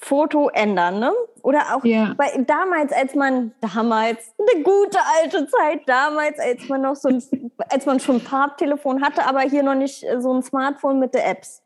Foto 0.00 0.48
ändern, 0.48 0.98
ne? 1.00 1.12
Oder 1.42 1.74
auch 1.74 1.84
Ja. 1.84 2.14
bei, 2.16 2.30
damals, 2.46 2.92
als 2.92 3.14
man, 3.14 3.52
damals, 3.60 4.34
eine 4.38 4.62
gute 4.62 4.98
alte 5.22 5.46
Zeit, 5.46 5.82
damals, 5.86 6.38
als 6.38 6.68
man 6.68 6.82
noch 6.82 6.96
so 6.96 7.08
ein, 7.08 7.22
als 7.70 7.86
man 7.86 8.00
schon 8.00 8.16
ein 8.16 8.20
Farbtelefon 8.20 9.02
hatte, 9.02 9.24
aber 9.24 9.40
hier 9.40 9.62
noch 9.62 9.74
nicht 9.74 10.04
so 10.18 10.32
ein 10.32 10.42
Smartphone 10.42 10.98
mit 10.98 11.14
den 11.14 11.22
Apps. 11.22 11.62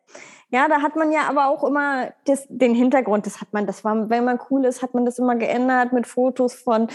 Ja, 0.52 0.68
da 0.68 0.82
hat 0.82 0.96
man 0.96 1.12
ja 1.12 1.22
aber 1.28 1.48
auch 1.48 1.64
immer 1.64 2.12
das, 2.26 2.46
den 2.48 2.74
Hintergrund, 2.74 3.24
das 3.24 3.40
hat 3.40 3.52
man, 3.52 3.66
das 3.66 3.84
war, 3.84 4.10
wenn 4.10 4.24
man 4.24 4.38
cool 4.50 4.66
ist, 4.66 4.82
hat 4.82 4.92
man 4.92 5.06
das 5.06 5.18
immer 5.18 5.34
geändert 5.34 5.94
mit 5.94 6.06
Fotos 6.06 6.54
von 6.54 6.88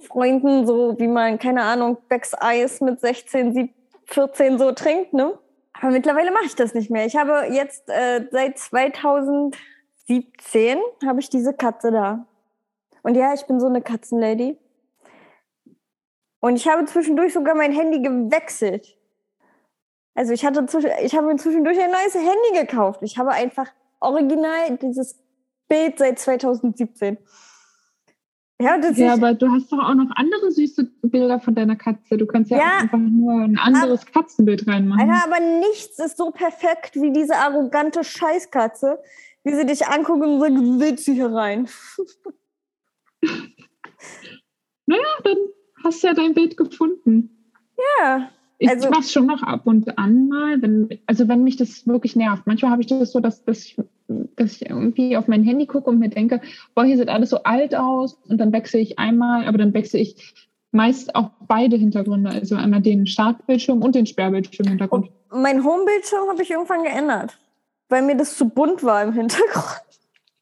Freunden, 0.00 0.66
so 0.66 0.98
wie 0.98 1.06
man, 1.06 1.38
keine 1.38 1.64
Ahnung, 1.64 1.98
Becks 2.08 2.32
Eis 2.34 2.80
mit 2.80 3.00
16, 3.00 3.52
17, 3.52 3.74
14 4.06 4.58
so 4.58 4.72
trinkt, 4.72 5.12
ne? 5.12 5.38
Aber 5.74 5.90
mittlerweile 5.90 6.30
mache 6.30 6.46
ich 6.46 6.54
das 6.54 6.74
nicht 6.74 6.90
mehr. 6.90 7.06
Ich 7.06 7.16
habe 7.16 7.46
jetzt 7.50 7.88
äh, 7.88 8.26
seit 8.30 8.58
2017 8.58 10.78
habe 11.06 11.20
ich 11.20 11.28
diese 11.28 11.54
Katze 11.54 11.90
da. 11.90 12.26
Und 13.02 13.16
ja, 13.16 13.34
ich 13.34 13.46
bin 13.46 13.60
so 13.60 13.66
eine 13.66 13.82
Katzenlady. 13.82 14.56
Und 16.40 16.56
ich 16.56 16.68
habe 16.68 16.84
zwischendurch 16.86 17.32
sogar 17.32 17.54
mein 17.54 17.72
Handy 17.72 18.00
gewechselt. 18.00 18.96
Also 20.14 20.32
ich 20.32 20.44
hatte 20.44 20.64
zwischen, 20.66 20.90
ich 21.02 21.14
habe 21.14 21.26
mir 21.26 21.36
zwischendurch 21.36 21.78
ein 21.80 21.90
neues 21.90 22.14
Handy 22.14 22.60
gekauft. 22.66 23.00
Ich 23.02 23.16
habe 23.18 23.30
einfach 23.30 23.66
original 24.00 24.76
dieses 24.78 25.18
Bild 25.68 25.98
seit 25.98 26.18
2017. 26.18 27.16
Ja, 28.60 28.76
Ja, 28.76 29.14
aber 29.14 29.34
du 29.34 29.50
hast 29.50 29.72
doch 29.72 29.78
auch 29.78 29.94
noch 29.94 30.10
andere 30.14 30.52
süße 30.52 30.84
Bilder 31.02 31.40
von 31.40 31.54
deiner 31.54 31.74
Katze. 31.74 32.16
Du 32.16 32.26
kannst 32.26 32.50
ja, 32.50 32.58
Ja. 32.58 32.78
einfach 32.82 32.98
nur 32.98 33.40
ein 33.40 33.58
anderes 33.58 34.06
Katzenbild 34.06 34.68
reinmachen. 34.68 35.10
Alter, 35.10 35.24
aber 35.24 35.40
nichts 35.40 35.98
ist 35.98 36.16
so 36.16 36.30
perfekt 36.30 36.94
wie 36.94 37.12
diese 37.12 37.34
arrogante 37.36 38.04
Scheißkatze, 38.04 39.02
wie 39.42 39.54
sie 39.54 39.66
dich 39.66 39.88
anguckt 39.88 40.22
und 40.22 40.38
sagt, 40.38 40.52
willst 40.54 41.08
du 41.08 41.12
hier 41.12 41.32
rein? 41.32 41.68
Naja, 44.84 45.02
dann 45.22 45.36
hast 45.84 46.02
du 46.02 46.08
ja 46.08 46.14
dein 46.14 46.34
Bild 46.34 46.56
gefunden. 46.56 47.52
Ja. 48.00 48.30
Ich 48.62 48.70
Also- 48.70 48.90
mach's 48.90 49.10
schon 49.12 49.26
noch 49.26 49.42
ab 49.42 49.62
und 49.64 49.98
an 49.98 50.28
mal, 50.28 50.62
wenn, 50.62 50.88
also 51.06 51.26
wenn 51.26 51.42
mich 51.42 51.56
das 51.56 51.84
wirklich 51.86 52.14
nervt. 52.14 52.46
Manchmal 52.46 52.70
habe 52.70 52.80
ich 52.80 52.86
das 52.86 53.10
so, 53.10 53.18
dass, 53.18 53.42
dass, 53.44 53.64
ich, 53.64 53.76
dass 54.36 54.52
ich 54.52 54.70
irgendwie 54.70 55.16
auf 55.16 55.26
mein 55.26 55.42
Handy 55.42 55.66
gucke 55.66 55.90
und 55.90 55.98
mir 55.98 56.10
denke, 56.10 56.40
boah, 56.76 56.84
hier 56.84 56.96
sieht 56.96 57.08
alles 57.08 57.30
so 57.30 57.42
alt 57.42 57.74
aus 57.74 58.14
und 58.28 58.38
dann 58.38 58.52
wechsle 58.52 58.78
ich 58.78 59.00
einmal, 59.00 59.46
aber 59.48 59.58
dann 59.58 59.74
wechsle 59.74 59.98
ich 59.98 60.32
meist 60.70 61.14
auch 61.16 61.30
beide 61.48 61.76
Hintergründe, 61.76 62.30
also 62.30 62.54
einmal 62.54 62.80
den 62.80 63.08
Startbildschirm 63.08 63.82
und 63.82 63.96
den 63.96 64.06
Sperrbildschirm-Hintergrund. 64.06 65.10
Mein 65.32 65.64
Homebildschirm 65.64 66.28
habe 66.28 66.42
ich 66.42 66.50
irgendwann 66.52 66.84
geändert, 66.84 67.36
weil 67.88 68.02
mir 68.02 68.16
das 68.16 68.36
zu 68.36 68.48
bunt 68.48 68.84
war 68.84 69.02
im 69.02 69.12
Hintergrund. 69.12 69.82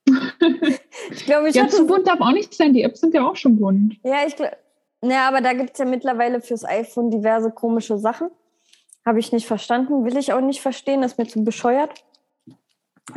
ich 1.10 1.24
glaube, 1.24 1.48
ich 1.48 1.54
Ja, 1.54 1.68
zu 1.68 1.86
bunt 1.86 2.06
darf 2.06 2.20
auch 2.20 2.32
nicht 2.32 2.52
sein, 2.52 2.74
die 2.74 2.82
Apps 2.82 3.00
sind 3.00 3.14
ja 3.14 3.26
auch 3.26 3.36
schon 3.36 3.56
bunt. 3.58 3.96
Ja, 4.04 4.26
ich 4.26 4.36
glaube. 4.36 4.52
Ja, 5.02 5.28
aber 5.28 5.40
da 5.40 5.52
gibt 5.52 5.72
es 5.72 5.78
ja 5.78 5.84
mittlerweile 5.84 6.40
fürs 6.40 6.64
iPhone 6.64 7.10
diverse 7.10 7.50
komische 7.50 7.98
Sachen. 7.98 8.30
Habe 9.06 9.18
ich 9.18 9.32
nicht 9.32 9.46
verstanden, 9.46 10.04
will 10.04 10.16
ich 10.18 10.32
auch 10.32 10.42
nicht 10.42 10.60
verstehen, 10.60 11.02
ist 11.02 11.18
mir 11.18 11.26
zu 11.26 11.42
bescheuert. 11.42 12.04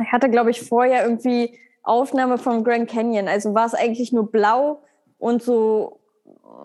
Ich 0.00 0.10
hatte, 0.10 0.30
glaube 0.30 0.50
ich, 0.50 0.62
vorher 0.62 1.04
irgendwie 1.04 1.58
Aufnahme 1.82 2.38
vom 2.38 2.64
Grand 2.64 2.88
Canyon. 2.88 3.28
Also 3.28 3.54
war 3.54 3.66
es 3.66 3.74
eigentlich 3.74 4.12
nur 4.12 4.30
blau 4.30 4.82
und 5.18 5.42
so, 5.42 6.00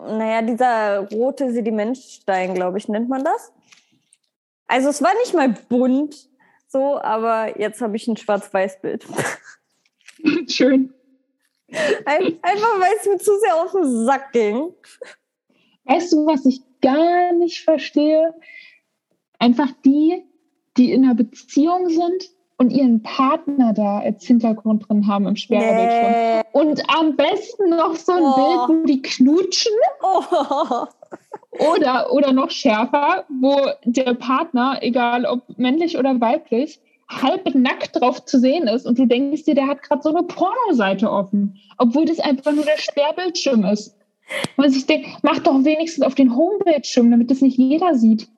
naja, 0.06 0.40
dieser 0.42 1.08
rote 1.10 1.52
Sedimentstein, 1.52 2.54
glaube 2.54 2.78
ich, 2.78 2.88
nennt 2.88 3.08
man 3.08 3.22
das. 3.22 3.52
Also 4.66 4.88
es 4.88 5.02
war 5.02 5.12
nicht 5.14 5.34
mal 5.34 5.54
bunt, 5.68 6.28
so, 6.66 7.00
aber 7.00 7.58
jetzt 7.60 7.82
habe 7.82 7.96
ich 7.96 8.08
ein 8.08 8.16
Schwarz-Weiß-Bild. 8.16 9.06
Schön. 10.48 10.94
Ein- 12.04 12.38
Einfach 12.42 12.80
weil 12.80 12.92
es 12.98 13.06
mir 13.06 13.18
zu 13.18 13.38
sehr 13.38 13.56
auf 13.62 13.72
den 13.72 14.04
Sack 14.04 14.32
ging. 14.32 14.72
Weißt 15.84 16.12
du, 16.12 16.26
was 16.26 16.44
ich 16.46 16.60
gar 16.82 17.32
nicht 17.32 17.62
verstehe? 17.62 18.34
Einfach 19.38 19.68
die, 19.84 20.22
die 20.76 20.92
in 20.92 21.04
einer 21.04 21.14
Beziehung 21.14 21.88
sind 21.88 22.30
und 22.58 22.70
ihren 22.70 23.02
Partner 23.02 23.72
da 23.72 24.00
als 24.00 24.24
Hintergrund 24.26 24.88
drin 24.88 25.06
haben 25.06 25.26
im 25.26 25.36
Sperrbildschirm. 25.36 26.12
Nee. 26.12 26.42
Und 26.52 26.82
am 26.94 27.16
besten 27.16 27.70
noch 27.70 27.96
so 27.96 28.12
ein 28.12 28.22
Oh. 28.22 28.66
Bild, 28.66 28.82
wo 28.82 28.86
die 28.86 29.02
knutschen 29.02 29.72
Oh. 30.02 30.86
oder, 31.74 32.12
oder 32.12 32.32
noch 32.32 32.50
schärfer, 32.50 33.24
wo 33.40 33.56
der 33.84 34.14
Partner, 34.14 34.78
egal 34.82 35.24
ob 35.24 35.42
männlich 35.58 35.96
oder 35.98 36.20
weiblich, 36.20 36.80
halb 37.10 37.54
nackt 37.54 38.00
drauf 38.00 38.24
zu 38.24 38.38
sehen 38.38 38.68
ist 38.68 38.86
und 38.86 38.98
du 38.98 39.06
denkst 39.06 39.44
dir, 39.44 39.54
der 39.54 39.66
hat 39.66 39.82
gerade 39.82 40.02
so 40.02 40.10
eine 40.10 40.22
Pornoseite 40.22 41.10
offen, 41.10 41.58
obwohl 41.78 42.04
das 42.04 42.20
einfach 42.20 42.52
nur 42.52 42.64
der 42.64 42.78
Sperrbildschirm 42.78 43.64
ist. 43.64 43.96
Und 44.56 44.76
ich 44.76 44.86
denke, 44.86 45.10
mach 45.22 45.40
doch 45.40 45.64
wenigstens 45.64 46.04
auf 46.04 46.14
den 46.14 46.36
Homebildschirm, 46.36 47.10
damit 47.10 47.30
das 47.30 47.40
nicht 47.40 47.58
jeder 47.58 47.94
sieht. 47.96 48.28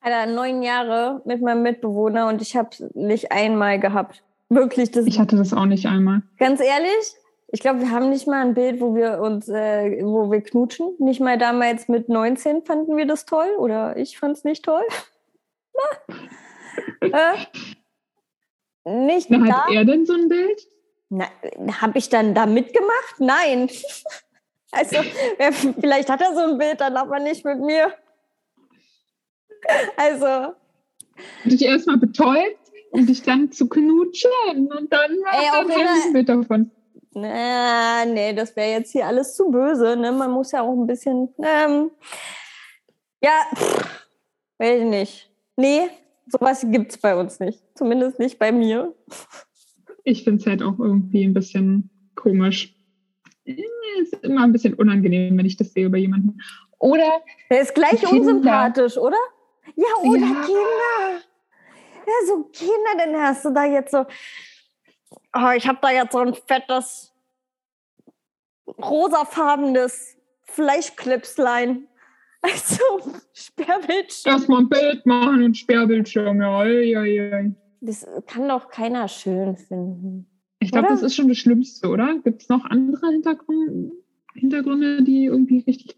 Alter, 0.00 0.32
neun 0.32 0.62
Jahre 0.62 1.20
mit 1.24 1.42
meinem 1.42 1.62
Mitbewohner 1.62 2.28
und 2.28 2.40
ich 2.42 2.56
habe 2.56 2.70
es 2.72 2.84
nicht 2.94 3.32
einmal 3.32 3.80
gehabt. 3.80 4.22
Wirklich, 4.48 4.90
das 4.90 5.06
Ich 5.06 5.18
hatte 5.18 5.36
das 5.36 5.52
auch 5.52 5.66
nicht 5.66 5.86
einmal. 5.86 6.22
ganz 6.38 6.60
ehrlich. 6.60 7.16
Ich 7.54 7.60
glaube, 7.60 7.80
wir 7.80 7.90
haben 7.90 8.08
nicht 8.08 8.26
mal 8.26 8.46
ein 8.46 8.54
Bild, 8.54 8.80
wo 8.80 8.94
wir 8.94 9.20
uns, 9.20 9.48
äh, 9.48 10.00
wo 10.02 10.30
wir 10.30 10.40
knutschen. 10.40 10.94
Nicht 10.98 11.20
mal 11.20 11.36
damals 11.36 11.86
mit 11.88 12.08
19 12.08 12.62
fanden 12.62 12.96
wir 12.96 13.06
das 13.06 13.26
toll 13.26 13.48
oder 13.58 13.96
ich 13.96 14.18
fand 14.18 14.36
es 14.38 14.44
nicht 14.44 14.64
toll. 14.64 14.82
äh, 17.00 17.10
nicht 18.84 19.30
Na, 19.30 19.38
da. 19.46 19.64
hat 19.64 19.72
er 19.72 19.84
denn 19.84 20.06
so 20.06 20.14
ein 20.14 20.28
Bild? 20.28 20.66
Habe 21.80 21.98
ich 21.98 22.08
dann 22.08 22.34
da 22.34 22.46
mitgemacht? 22.46 23.18
Nein. 23.18 23.70
Also, 24.74 24.96
vielleicht 25.78 26.08
hat 26.08 26.22
er 26.22 26.34
so 26.34 26.40
ein 26.40 26.56
Bild, 26.56 26.80
dann 26.80 26.96
aber 26.96 27.18
nicht 27.18 27.44
mit 27.44 27.60
mir. 27.60 27.92
Also, 29.98 30.54
dich 31.44 31.62
erstmal 31.62 31.98
betäubt, 31.98 32.58
um 32.90 33.06
dich 33.06 33.22
dann 33.22 33.52
zu 33.52 33.68
knutschen 33.68 34.30
und 34.56 34.90
dann 34.90 35.10
Ey, 35.10 35.46
er 35.46 35.76
jeden 35.76 35.88
ein 36.06 36.12
Bild 36.14 36.28
davon. 36.30 36.70
na, 37.12 38.06
nee, 38.06 38.32
das 38.32 38.56
wäre 38.56 38.70
jetzt 38.70 38.92
hier 38.92 39.06
alles 39.06 39.36
zu 39.36 39.50
böse. 39.50 39.94
Ne? 39.94 40.10
Man 40.10 40.30
muss 40.30 40.52
ja 40.52 40.62
auch 40.62 40.72
ein 40.72 40.86
bisschen. 40.86 41.28
Ähm, 41.44 41.90
ja, 43.22 43.42
pff, 43.54 44.08
weiß 44.56 44.80
ich 44.80 44.88
nicht. 44.88 45.30
Nee, 45.56 45.90
sowas 46.26 46.64
gibt 46.70 46.92
es 46.92 46.98
bei 46.98 47.16
uns 47.16 47.40
nicht. 47.40 47.62
Zumindest 47.74 48.18
nicht 48.18 48.38
bei 48.38 48.52
mir. 48.52 48.94
Ich 50.04 50.24
finde 50.24 50.40
es 50.40 50.46
halt 50.46 50.62
auch 50.62 50.78
irgendwie 50.78 51.24
ein 51.24 51.34
bisschen 51.34 51.90
komisch. 52.14 52.74
Es 53.44 54.12
ist 54.12 54.24
immer 54.24 54.42
ein 54.44 54.52
bisschen 54.52 54.74
unangenehm, 54.74 55.36
wenn 55.36 55.46
ich 55.46 55.56
das 55.56 55.72
sehe 55.72 55.88
bei 55.90 55.98
jemandem. 55.98 56.38
Oder 56.78 57.22
Der 57.50 57.60
ist 57.60 57.74
gleich 57.74 58.00
Kinder. 58.00 58.12
unsympathisch, 58.12 58.96
oder? 58.96 59.16
Ja, 59.76 59.86
oder 60.02 60.18
Ja. 60.20 60.42
Kinder. 60.44 61.22
Ja, 62.04 62.26
so 62.26 62.44
Kinder, 62.52 62.96
dann 62.98 63.16
hast 63.16 63.44
du 63.44 63.50
da 63.50 63.64
jetzt 63.64 63.92
so. 63.92 64.04
Oh, 65.34 65.50
ich 65.56 65.66
habe 65.68 65.78
da 65.80 65.90
jetzt 65.90 66.12
so 66.12 66.18
ein 66.18 66.34
fettes, 66.34 67.12
rosafarbenes 68.66 70.16
Fleischklipslein. 70.44 71.86
Also, 72.42 72.84
Sperrbildschirm. 73.32 74.34
erstmal 74.34 74.60
ein 74.60 74.68
Bild 74.68 75.06
machen 75.06 75.42
und 75.44 75.56
Sperrbildschirm. 75.56 76.40
Ja, 76.40 76.58
oi, 76.58 76.96
oi. 76.96 77.54
Das 77.80 78.06
kann 78.26 78.48
doch 78.48 78.68
keiner 78.68 79.08
schön 79.08 79.56
finden. 79.56 80.28
Ich 80.60 80.70
glaube, 80.70 80.88
das 80.88 81.02
ist 81.02 81.16
schon 81.16 81.28
das 81.28 81.38
Schlimmste, 81.38 81.88
oder? 81.88 82.18
Gibt 82.22 82.42
es 82.42 82.48
noch 82.48 82.64
andere 82.64 83.08
Hintergründe, 83.08 83.92
Hintergründe, 84.34 85.02
die 85.02 85.24
irgendwie 85.24 85.64
richtig. 85.66 85.96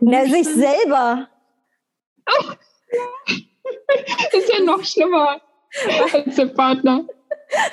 Na, 0.00 0.24
sich 0.24 0.44
sind? 0.44 0.60
selber. 0.60 1.28
ist 4.32 4.52
ja 4.52 4.64
noch 4.64 4.82
schlimmer 4.84 5.40
als 6.12 6.36
der 6.36 6.46
Partner. 6.46 7.06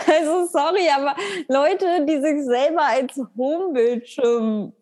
Also, 0.06 0.46
sorry, 0.48 0.90
aber 0.94 1.16
Leute, 1.48 2.06
die 2.06 2.20
sich 2.20 2.44
selber 2.44 2.82
als 2.84 3.18
Homebildschirm 3.38 4.74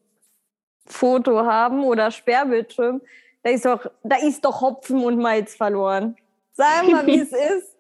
Foto 0.88 1.46
haben 1.46 1.84
oder 1.84 2.12
Sperrbildschirm, 2.12 3.02
da 3.44 3.50
ist 3.52 3.66
doch, 3.66 3.86
da 4.04 4.18
ist 4.18 4.44
doch 4.44 4.62
Hopfen 4.62 5.04
und 5.04 5.18
Malz 5.20 5.56
verloren. 5.56 6.16
Sag 6.54 6.88
mal, 6.88 7.06
wie 7.06 7.20
es 7.20 7.32
ist. 7.58 7.78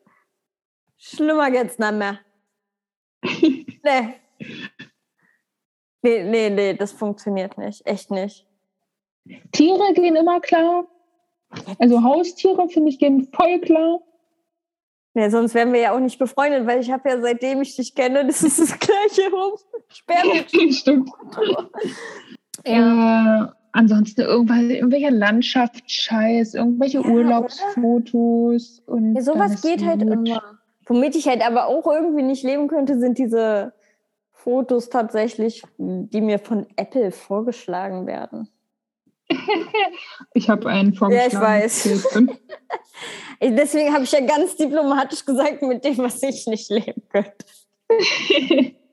Schlimmer 0.97 1.51
geht's 1.51 1.77
nicht 1.79 1.93
mehr. 1.93 2.19
Nee. 3.83 4.15
Nee, 6.01 6.23
nee, 6.23 6.49
nee, 6.49 6.73
das 6.73 6.91
funktioniert 6.91 7.57
nicht. 7.57 7.85
Echt 7.85 8.11
nicht. 8.11 8.45
Tiere 9.51 9.93
gehen 9.93 10.15
immer 10.15 10.41
klar. 10.41 10.87
Also 11.79 12.03
Haustiere, 12.03 12.67
finde 12.69 12.89
ich, 12.89 12.99
gehen 12.99 13.29
voll 13.33 13.59
klar. 13.61 14.01
Nee, 15.13 15.29
sonst 15.29 15.55
wären 15.55 15.73
wir 15.73 15.79
ja 15.79 15.95
auch 15.95 15.99
nicht 15.99 16.19
befreundet, 16.19 16.67
weil 16.67 16.79
ich 16.79 16.91
habe 16.91 17.09
ja 17.09 17.19
seitdem 17.19 17.61
ich 17.61 17.75
dich 17.75 17.95
kenne, 17.95 18.25
das 18.27 18.43
ist 18.43 18.59
das 18.59 18.77
gleiche 18.77 19.31
Sperrmilch. 19.87 20.77
Stimmt. 20.77 21.09
Ja. 22.65 23.45
Äh, 23.45 23.47
ansonsten 23.71 24.21
irgendwas, 24.21 24.61
irgendwelcher 24.61 25.11
Landschaftsscheiß, 25.11 26.55
irgendwelche 26.55 26.99
Ja, 26.99 27.07
Urlaubsfotos. 27.07 28.81
Und 28.85 29.15
Ja, 29.15 29.21
sowas 29.21 29.61
geht 29.61 29.85
halt 29.85 30.01
gut. 30.01 30.11
immer. 30.11 30.41
Womit 30.85 31.15
ich 31.15 31.27
halt 31.27 31.45
aber 31.45 31.67
auch 31.67 31.85
irgendwie 31.85 32.23
nicht 32.23 32.43
leben 32.43 32.67
könnte, 32.67 32.97
sind 32.97 33.17
diese 33.17 33.73
Fotos 34.31 34.89
tatsächlich, 34.89 35.63
die 35.77 36.21
mir 36.21 36.39
von 36.39 36.65
Apple 36.77 37.11
vorgeschlagen 37.11 38.07
werden. 38.07 38.49
Ich 40.33 40.49
habe 40.49 40.69
einen 40.69 40.93
vorgeschlagen. 40.93 41.31
Ja, 41.31 41.65
ich 41.65 41.85
weiß. 41.85 41.99
Deswegen 43.41 43.93
habe 43.93 44.03
ich 44.05 44.11
ja 44.11 44.21
ganz 44.21 44.55
diplomatisch 44.55 45.25
gesagt, 45.25 45.61
mit 45.61 45.83
dem, 45.83 45.97
was 45.97 46.23
ich 46.23 46.47
nicht 46.47 46.69
leben 46.69 47.01
könnte. 47.09 47.45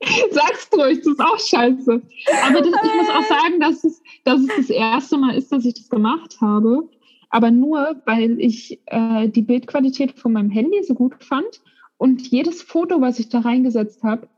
Sag's 0.30 0.68
ruhig, 0.72 0.98
das 0.98 1.08
ist 1.08 1.20
auch 1.20 1.38
scheiße. 1.38 2.02
Aber 2.46 2.60
das, 2.60 2.68
ich 2.68 2.94
muss 2.94 3.08
auch 3.10 3.28
sagen, 3.28 3.60
dass 3.60 3.84
es, 3.84 4.02
dass 4.24 4.40
es 4.40 4.48
das 4.56 4.70
erste 4.70 5.18
Mal 5.18 5.36
ist, 5.36 5.52
dass 5.52 5.64
ich 5.64 5.74
das 5.74 5.88
gemacht 5.88 6.36
habe. 6.40 6.88
Aber 7.28 7.50
nur, 7.50 7.96
weil 8.06 8.40
ich 8.40 8.80
äh, 8.86 9.28
die 9.28 9.42
Bildqualität 9.42 10.18
von 10.18 10.32
meinem 10.32 10.50
Handy 10.50 10.82
so 10.82 10.94
gut 10.94 11.22
fand. 11.22 11.60
Und 11.96 12.26
jedes 12.28 12.62
Foto, 12.62 13.00
was 13.00 13.18
ich 13.18 13.28
da 13.28 13.40
reingesetzt 13.40 14.02
habe, 14.02 14.28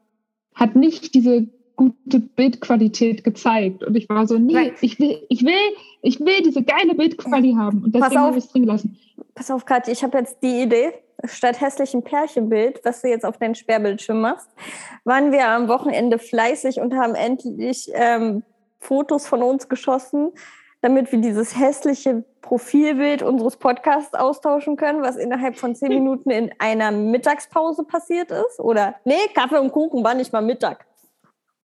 hat 0.55 0.75
nicht 0.75 1.15
diese 1.15 1.47
gute 1.77 2.21
Bildqualität 2.21 3.25
gezeigt. 3.25 3.83
Und 3.85 3.97
ich 3.97 4.09
war 4.09 4.27
so, 4.27 4.39
nee, 4.39 4.73
ich 4.81 4.99
will, 4.99 5.23
ich 5.29 5.45
will, 5.45 5.55
ich 6.03 6.21
will 6.21 6.43
diese 6.45 6.63
geile 6.63 6.95
Bildqualität 6.95 7.57
haben. 7.57 7.85
Und 7.85 7.95
deswegen 7.95 8.21
habe 8.21 8.39
ich 8.39 8.45
es 8.45 8.51
drin 8.51 8.63
gelassen. 8.63 8.99
Pass 9.35 9.51
auf, 9.51 9.65
Kathi, 9.65 9.93
ich 9.93 10.03
habe 10.03 10.19
jetzt 10.19 10.43
die 10.43 10.63
Idee, 10.63 10.93
statt 11.25 11.61
hässlichem 11.61 12.03
Pärchenbild, 12.03 12.81
was 12.85 13.03
du 13.03 13.09
jetzt 13.09 13.25
auf 13.25 13.39
deinen 13.39 13.55
Sperrbildschirm 13.55 14.21
machst, 14.21 14.49
waren 15.05 15.33
wir 15.33 15.49
am 15.49 15.69
Wochenende 15.69 16.19
fleißig 16.19 16.81
und 16.81 16.95
haben 16.95 17.15
endlich 17.15 17.91
ähm, 17.95 18.43
Fotos 18.79 19.27
von 19.27 19.43
uns 19.43 19.69
geschossen, 19.69 20.33
damit 20.81 21.13
wir 21.13 21.21
dieses 21.21 21.59
hässliche 21.59 22.25
Profilbild 22.41 23.23
unseres 23.23 23.57
Podcasts 23.57 24.15
austauschen 24.15 24.77
können, 24.77 25.03
was 25.03 25.17
innerhalb 25.17 25.57
von 25.57 25.75
zehn 25.75 25.89
Minuten 25.95 26.31
in 26.31 26.51
einer 26.59 26.91
Mittagspause 26.91 27.85
passiert 27.85 28.31
ist. 28.31 28.59
Oder, 28.59 28.97
nee, 29.05 29.29
Kaffee 29.35 29.59
und 29.59 29.73
Kuchen 29.73 30.03
war 30.03 30.15
nicht 30.15 30.33
mal 30.33 30.43
Mittag. 30.43 30.85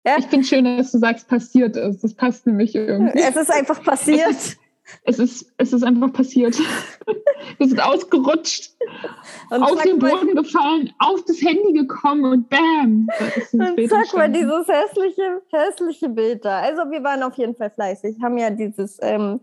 Ja? 0.06 0.16
Ich 0.18 0.26
finde 0.26 0.46
schön, 0.46 0.76
dass 0.76 0.90
du 0.92 0.98
sagst, 0.98 1.28
passiert 1.28 1.76
ist. 1.76 2.02
Das 2.02 2.14
passt 2.14 2.46
nämlich 2.46 2.74
irgendwie. 2.74 3.20
Es 3.20 3.36
ist 3.36 3.52
einfach 3.52 3.82
passiert. 3.82 4.56
Es 5.04 5.18
ist, 5.18 5.52
es 5.58 5.72
ist 5.72 5.82
einfach 5.82 6.12
passiert. 6.12 6.58
Wir 7.58 7.68
sind 7.68 7.80
ausgerutscht, 7.80 8.70
Und 9.50 9.62
auf 9.62 9.82
den 9.82 9.98
Boden 9.98 10.34
gefallen, 10.34 10.92
auf 10.98 11.24
das 11.24 11.40
Handy 11.42 11.72
gekommen 11.72 12.24
und 12.24 12.48
bam. 12.48 13.08
Und 13.52 13.76
Bild 13.76 13.90
zack, 13.90 14.14
war 14.14 14.28
dieses 14.28 14.68
hässliche, 14.68 15.42
hässliche 15.50 16.08
Bild 16.08 16.44
da. 16.44 16.60
Also 16.60 16.82
wir 16.90 17.02
waren 17.02 17.22
auf 17.22 17.34
jeden 17.34 17.56
Fall 17.56 17.70
fleißig, 17.70 18.16
haben 18.22 18.38
ja 18.38 18.50
dieses 18.50 18.98
ähm, 19.02 19.40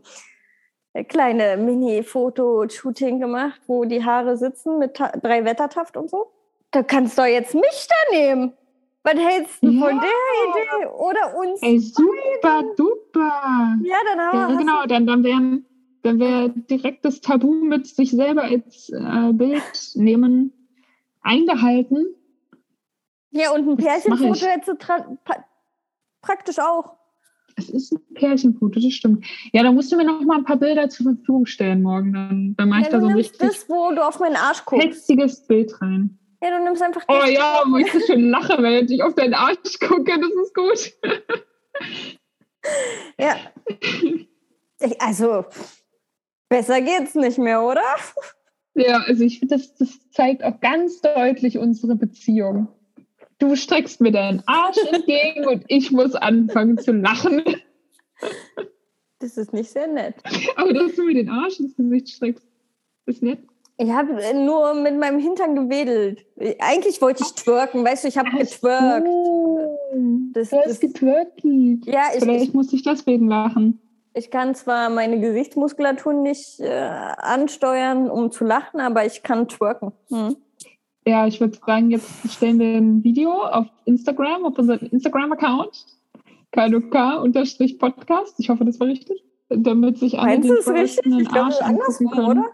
kleine 1.07 1.57
Mini-Foto-Shooting 1.57 3.19
gemacht, 3.19 3.61
wo 3.67 3.85
die 3.85 4.03
Haare 4.03 4.37
sitzen 4.37 4.79
mit 4.79 4.97
drei 4.97 5.45
Wettertaft 5.45 5.97
und 5.97 6.09
so. 6.09 6.31
Da 6.71 6.83
kannst 6.83 7.17
du 7.17 7.23
doch 7.23 7.27
jetzt 7.27 7.53
mich 7.53 7.87
da 7.87 8.17
nehmen. 8.17 8.53
Was 9.03 9.13
hältst 9.15 9.63
du 9.63 9.67
von 9.79 9.95
Ja. 9.95 10.01
der 10.01 10.81
Idee? 10.81 10.87
Oder 10.87 11.37
uns? 11.37 11.61
Ey, 11.61 11.79
super 11.79 12.63
duper. 12.75 13.77
Ja, 13.83 13.97
dann 14.05 14.19
haben 14.19 14.37
Ja, 14.37 14.47
wir 14.49 14.57
genau, 14.57 14.85
dann, 14.85 15.07
dann 15.07 15.23
wären 15.23 15.65
dann 16.01 16.17
wäre 16.19 16.49
direkt 16.49 17.03
das 17.03 17.19
Tabu 17.19 17.51
mit 17.53 17.85
sich 17.87 18.11
selber 18.11 18.43
als 18.43 18.89
äh, 18.89 19.33
Bild 19.33 19.61
nehmen 19.95 20.53
eingehalten. 21.21 22.07
ja, 23.31 23.51
und 23.51 23.67
ein 23.67 23.75
Pärchenfoto 23.77 24.33
ich. 24.33 24.45
hättest 24.45 24.67
du 24.69 24.71
tra- 24.73 25.17
pa- 25.25 25.43
praktisch 26.21 26.57
auch. 26.59 26.95
Es 27.57 27.69
ist 27.69 27.91
ein 27.91 28.13
Pärchenfoto, 28.13 28.79
das 28.79 28.93
stimmt. 28.93 29.25
Ja, 29.51 29.63
da 29.63 29.73
musst 29.73 29.91
du 29.91 29.97
mir 29.97 30.05
noch 30.05 30.21
mal 30.21 30.37
ein 30.37 30.45
paar 30.45 30.55
Bilder 30.55 30.87
zur 30.87 31.07
Verfügung 31.13 31.45
stellen 31.45 31.81
morgen. 31.81 32.13
Dann, 32.13 32.55
dann 32.57 32.69
mache 32.69 32.81
ich 32.81 32.85
Ja, 32.87 32.91
da 32.93 32.97
du 32.99 33.03
so 33.03 33.09
ein 33.09 33.15
richtig 33.17 33.39
das, 33.39 33.69
wo 33.69 33.91
du 33.91 34.05
auf 34.07 34.19
meinen 34.21 34.37
Arsch 34.37 34.63
guckst. 34.63 34.85
hetziges 34.85 35.45
Bild 35.47 35.81
rein. 35.81 36.17
Ja, 36.41 36.57
du 36.57 36.63
nimmst 36.63 36.81
einfach 36.81 37.03
Oh 37.07 37.25
ja, 37.25 37.63
wo 37.67 37.77
ich 37.77 37.91
so 37.91 37.99
schön 37.99 38.29
lache, 38.29 38.61
wenn 38.61 38.89
ich 38.89 39.03
auf 39.03 39.13
deinen 39.15 39.33
Arsch 39.33 39.79
gucke, 39.79 40.19
das 40.19 40.31
ist 40.43 40.55
gut. 40.55 40.93
Ja. 43.17 43.35
Ich, 44.81 45.01
also, 45.01 45.45
besser 46.47 46.81
geht's 46.81 47.15
nicht 47.15 47.37
mehr, 47.37 47.61
oder? 47.61 47.83
Ja, 48.75 49.01
also 49.07 49.23
ich 49.23 49.39
finde, 49.39 49.57
das, 49.57 49.75
das 49.75 50.09
zeigt 50.11 50.43
auch 50.43 50.59
ganz 50.61 51.01
deutlich 51.01 51.57
unsere 51.57 51.95
Beziehung. 51.95 52.69
Du 53.39 53.55
streckst 53.55 54.01
mir 54.01 54.11
deinen 54.11 54.43
Arsch 54.45 54.77
entgegen 54.91 55.47
und 55.47 55.65
ich 55.67 55.91
muss 55.91 56.15
anfangen 56.15 56.77
zu 56.77 56.91
lachen. 56.91 57.43
Das 59.19 59.37
ist 59.37 59.53
nicht 59.53 59.69
sehr 59.69 59.87
nett. 59.87 60.15
Aber 60.55 60.73
dass 60.73 60.95
du 60.95 61.03
mir 61.03 61.15
den 61.15 61.29
Arsch 61.29 61.59
ins 61.59 61.75
Gesicht 61.75 62.09
streckst, 62.09 62.47
ist 63.05 63.21
nett. 63.21 63.39
Ich 63.81 63.89
habe 63.91 64.13
nur 64.35 64.73
mit 64.73 64.97
meinem 64.99 65.19
Hintern 65.19 65.55
gewedelt. 65.55 66.25
Eigentlich 66.59 67.01
wollte 67.01 67.23
ich 67.23 67.33
twerken, 67.33 67.85
weißt 67.85 68.03
du, 68.03 68.07
ich 68.09 68.17
habe 68.17 68.29
getwerkt. 68.31 69.07
Das- 70.33 70.49
du 70.49 70.57
hast 70.57 70.67
das- 70.67 70.79
getwerkt. 70.81 71.39
Ja, 71.43 72.01
ich, 72.13 72.19
Vielleicht 72.21 72.43
ich, 72.49 72.53
muss 72.53 72.73
ich 72.73 72.83
deswegen 72.83 73.29
lachen. 73.29 73.79
ich 74.13 74.29
kann 74.31 74.53
zwar 74.53 74.89
meine 74.89 75.21
Gesichtsmuskulatur 75.21 76.11
nicht 76.11 76.59
äh, 76.59 76.69
ansteuern, 76.69 78.09
um 78.09 78.31
zu 78.31 78.43
lachen, 78.43 78.81
aber 78.81 79.05
ich 79.05 79.23
kann 79.23 79.47
twerken. 79.47 79.93
Hm. 80.09 80.35
Ja, 81.07 81.25
ich 81.25 81.39
würde 81.39 81.57
sagen, 81.65 81.89
jetzt 81.89 82.09
stellen 82.29 82.59
wir 82.59 82.75
ein 82.75 83.01
Video 83.03 83.31
auf 83.31 83.67
Instagram, 83.85 84.43
auf 84.45 84.57
unseren 84.59 84.79
Instagram-Account. 84.87 85.85
KNK-Podcast. 86.51 88.35
Ich 88.39 88.49
hoffe, 88.49 88.65
das 88.65 88.77
war 88.79 88.87
richtig. 88.87 89.23
Damit 89.49 89.97
sich 89.99 90.19
alle 90.19 90.39
den 90.39 90.51
richtig? 90.51 91.05
Ich 91.05 91.29
glaube, 91.29 91.45
Arsch 91.45 91.61
angucken 91.61 92.09
können. 92.11 92.27
oder? 92.41 92.45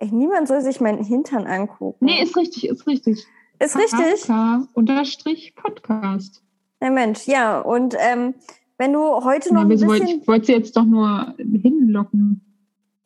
Ey, 0.00 0.12
niemand 0.12 0.46
soll 0.46 0.60
sich 0.60 0.80
meinen 0.80 1.02
Hintern 1.02 1.44
angucken. 1.46 2.04
Nee, 2.04 2.22
ist 2.22 2.36
richtig, 2.36 2.68
ist 2.68 2.86
richtig. 2.86 3.26
ist 3.58 3.76
richtig. 3.76 4.26
KNK-Podcast. 4.26 6.40
Ja, 6.80 6.90
Mensch, 6.90 7.26
ja. 7.26 7.58
Und 7.60 7.96
ähm, 7.98 8.34
wenn 8.76 8.92
du 8.92 9.24
heute 9.24 9.52
noch 9.52 9.62
Ja, 9.62 9.66
ein 9.66 9.68
bisschen... 9.68 10.06
ich 10.06 10.28
wollte 10.28 10.46
sie 10.46 10.52
jetzt 10.52 10.76
doch 10.76 10.84
nur 10.84 11.34
hinlocken. 11.36 12.40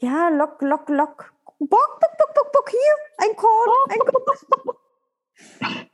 Ja, 0.01 0.29
lock, 0.29 0.61
lock, 0.61 0.91
lock. 0.91 1.33
Bock, 1.59 1.99
bock, 2.01 2.19
bock, 2.19 2.35
bock, 2.35 2.53
bock, 2.53 2.71
hier, 2.71 2.79
ein 3.19 3.35
Korn, 3.37 3.71
ein 3.89 4.01
Korn. 4.01 4.37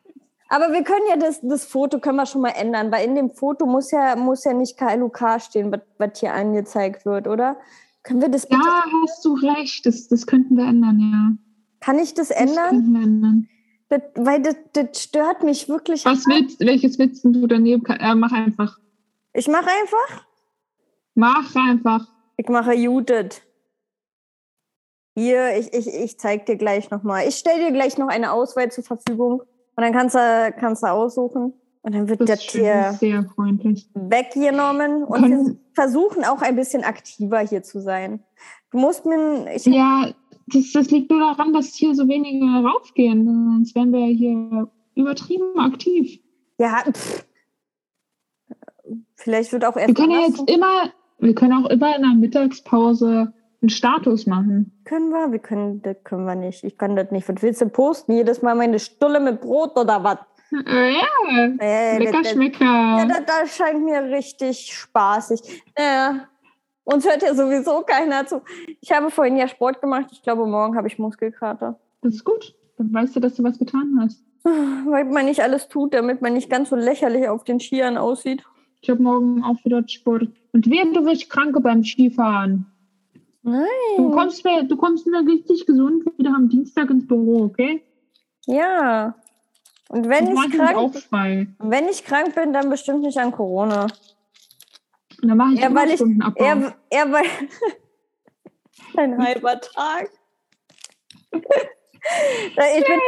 Aber 0.48 0.72
wir 0.72 0.82
können 0.82 1.06
ja 1.08 1.16
das, 1.16 1.40
das 1.42 1.64
Foto 1.66 2.00
können 2.00 2.16
wir 2.16 2.24
schon 2.26 2.40
mal 2.40 2.54
ändern, 2.56 2.90
weil 2.90 3.06
in 3.06 3.14
dem 3.14 3.30
Foto 3.30 3.66
muss 3.66 3.90
ja, 3.90 4.16
muss 4.16 4.44
ja 4.44 4.54
nicht 4.54 4.78
KLUK 4.78 5.40
stehen, 5.40 5.70
was, 5.70 5.82
was 5.98 6.18
hier 6.18 6.32
angezeigt 6.32 7.04
wird, 7.04 7.28
oder? 7.28 7.58
Können 8.09 8.23
wir 8.23 8.31
das 8.31 8.47
bitte, 8.47 8.62
Ja, 8.64 8.85
hast 9.03 9.23
du 9.23 9.35
recht. 9.35 9.85
Das, 9.85 10.09
das 10.09 10.27
könnten 10.27 10.57
wir 10.57 10.64
ändern, 10.64 10.99
ja. 10.99 11.33
kann 11.81 11.99
ich 11.99 12.14
das 12.14 12.29
Das 12.29 12.38
ändern? 12.38 12.71
könnten 12.71 12.92
wir 12.94 13.03
ändern. 13.03 13.49
Das, 13.90 14.01
weil 14.14 14.40
das, 14.42 14.57
das 14.73 15.03
stört 15.03 15.42
mich 15.42 15.68
wirklich. 15.68 16.07
Was 16.07 16.25
willst, 16.27 16.59
welches 16.61 16.99
willst 16.99 17.23
du 17.25 17.47
daneben? 17.47 17.85
Äh, 17.85 18.14
mach 18.14 18.33
einfach. 18.33 18.79
Ich 19.35 19.47
mache 19.47 19.68
einfach, 19.68 20.25
Mach 21.14 21.55
einfach. 21.55 22.09
ich 22.38 22.49
mache 22.49 22.73
Judith. 22.73 23.42
Hier, 25.14 25.59
ich, 25.59 25.73
ich, 25.75 25.87
ich 25.87 26.18
zeig 26.18 26.47
dir 26.47 26.57
gleich 26.57 26.90
nochmal. 26.90 27.29
Ich 27.29 27.37
stelle 27.37 27.66
dir 27.66 27.73
gleich 27.73 27.99
noch 27.99 28.09
eine 28.09 28.33
Auswahl 28.33 28.71
zur 28.71 28.85
Verfügung 28.85 29.40
und 29.40 29.83
dann 29.83 29.92
kannst 29.92 30.14
du, 30.14 30.55
kannst 30.59 30.83
du 30.83 30.87
aussuchen. 30.87 31.53
Und 31.83 31.95
dann 31.95 32.09
wird 32.09 32.29
Das 32.29 32.43
sehr 32.43 33.25
freundlich. 33.35 33.88
weggenommen 33.95 35.05
und 35.05 35.21
Können- 35.23 35.47
wir 35.47 35.57
versuchen 35.75 36.25
auch 36.25 36.43
ein 36.43 36.57
bisschen 36.57 36.85
aktiver 36.85 37.38
hier 37.41 37.62
zu 37.62 37.81
sein. 37.81 38.21
Du 38.71 38.79
musst 38.79 39.07
mir, 39.07 39.47
Ja, 39.64 40.11
das, 40.49 40.73
das 40.73 40.91
liegt 40.91 41.11
nur 41.11 41.21
daran, 41.21 41.53
dass 41.53 41.75
hier 41.75 41.95
so 41.95 42.09
wenige 42.09 42.45
raufgehen. 42.67 43.25
Sonst 43.25 43.75
wären 43.75 43.93
wir 43.93 44.07
hier 44.07 44.69
übertrieben 44.97 45.59
aktiv. 45.59 46.21
ja, 46.59 46.83
pff. 46.93 47.25
vielleicht 49.14 49.53
wird 49.53 49.64
auch 49.64 49.77
erst 49.77 49.88
Wir 49.88 49.95
können 49.95 50.11
ja 50.12 50.21
jetzt 50.27 50.51
immer, 50.51 50.93
wir 51.19 51.35
können 51.35 51.64
auch 51.64 51.71
immer 51.71 51.95
in 51.97 52.03
der 52.03 52.14
Mittagspause 52.14 53.33
einen 53.61 53.69
Status 53.71 54.27
machen. 54.27 54.73
können 54.85 55.11
wir, 55.11 55.33
wir 55.33 55.38
können, 55.41 55.83
das 55.83 55.97
können 56.05 56.25
wir 56.27 56.35
nicht. 56.37 56.62
Ich 56.64 56.79
kann 56.79 56.95
das 56.97 57.11
nicht. 57.11 57.29
Was 57.29 57.43
willst 57.43 57.61
du 57.61 57.69
posten? 57.69 58.12
Jedes 58.12 58.41
Mal 58.43 58.55
meine 58.55 58.79
Stulle 58.79 59.21
mit 59.21 59.41
Brot 59.41 59.77
oder 59.79 60.03
was? 60.05 60.19
Äh, 60.52 60.92
ja, 60.92 61.44
Äh, 61.61 61.98
lecker 61.98 62.22
das, 62.22 62.32
Schmecker. 62.32 62.64
ja, 62.64 63.04
das, 63.06 63.24
das 63.26 63.56
scheint 63.56 63.84
mir 63.84 64.02
richtig 64.04 64.72
spaßig. 64.72 65.62
Naja, 65.76 66.28
Uns 66.84 67.04
hört 67.04 67.22
ja 67.22 67.34
sowieso 67.34 67.82
keiner 67.82 68.26
zu. 68.26 68.40
Ich 68.80 68.90
habe 68.92 69.11
vorhin 69.11 69.37
ja 69.37 69.46
Sport 69.46 69.82
gemacht. 69.82 70.06
Ich 70.11 70.22
glaube, 70.22 70.46
morgen 70.46 70.74
habe 70.74 70.88
ich 70.88 70.98
Muskelkater. 70.98 71.78
Das 72.00 72.14
ist 72.14 72.24
gut. 72.24 72.54
Dann 72.78 72.94
weißt 72.94 73.14
du, 73.14 73.20
dass 73.20 73.34
du 73.34 73.42
was 73.44 73.58
getan 73.58 73.98
hast. 74.00 74.24
Weil 74.42 75.04
man 75.04 75.26
nicht 75.26 75.42
alles 75.42 75.68
tut, 75.68 75.92
damit 75.92 76.22
man 76.22 76.32
nicht 76.32 76.48
ganz 76.48 76.70
so 76.70 76.76
lächerlich 76.76 77.28
auf 77.28 77.44
den 77.44 77.61
Skiern 77.61 77.98
aussieht. 77.98 78.42
Ich 78.80 78.88
habe 78.88 79.02
morgen 79.02 79.44
auch 79.44 79.62
wieder 79.64 79.87
Sport. 79.87 80.28
Und 80.52 80.70
wer 80.70 80.87
du 80.87 81.04
wirst 81.04 81.28
kranke 81.28 81.61
beim 81.61 81.84
Skifahren. 81.84 82.64
Nein. 83.42 83.66
Du 83.98 84.11
kommst 84.11 84.42
mir, 84.44 84.62
du 84.62 84.76
kommst 84.76 85.06
mir 85.06 85.26
richtig 85.26 85.66
gesund 85.66 86.04
wieder 86.16 86.34
am 86.34 86.48
Dienstag 86.48 86.88
ins 86.88 87.06
Büro, 87.06 87.44
okay? 87.44 87.82
Ja. 88.46 89.14
Und 89.88 90.09
wenn 90.09 90.27
ich, 90.27 90.40
bin 90.40 90.51
krank, 90.53 90.94
wenn 91.59 91.88
ich 91.88 92.05
krank 92.05 92.35
bin, 92.35 92.53
dann 92.53 92.68
bestimmt 92.68 93.03
nicht 93.03 93.16
an 93.18 93.33
Corona. 93.33 93.87
Und 95.22 95.29
dann 95.29 95.37
mache 95.37 95.55
ich 95.55 95.61
Ja, 95.61 95.74
weil 95.74 95.88
ich- 95.88 96.01
Überstundenabbau. 96.01 96.44
Er, 96.44 96.74
er 96.90 97.12
weil. 97.12 97.24
Ein 98.96 99.18
halber 99.22 99.61
Tag. 99.61 100.11
ich, 101.33 102.87
bin, 102.87 103.01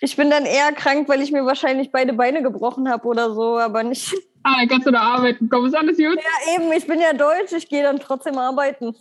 ich 0.00 0.16
bin 0.16 0.30
dann 0.30 0.46
eher 0.46 0.72
krank, 0.72 1.08
weil 1.08 1.20
ich 1.20 1.32
mir 1.32 1.44
wahrscheinlich 1.44 1.90
beide 1.90 2.12
Beine 2.12 2.42
gebrochen 2.42 2.88
habe 2.88 3.06
oder 3.06 3.34
so, 3.34 3.58
aber 3.58 3.82
nicht. 3.82 4.14
Ah, 4.42 4.56
dann 4.60 4.68
kannst 4.68 4.86
du 4.86 4.90
da 4.90 5.00
arbeiten. 5.02 5.50
Komm, 5.50 5.66
ist 5.66 5.74
alles 5.74 5.98
gut. 5.98 6.16
Ja, 6.16 6.54
eben, 6.56 6.72
ich 6.72 6.86
bin 6.86 6.98
ja 6.98 7.12
deutsch, 7.12 7.52
ich 7.54 7.68
gehe 7.68 7.82
dann 7.82 8.00
trotzdem 8.00 8.38
arbeiten. 8.38 8.96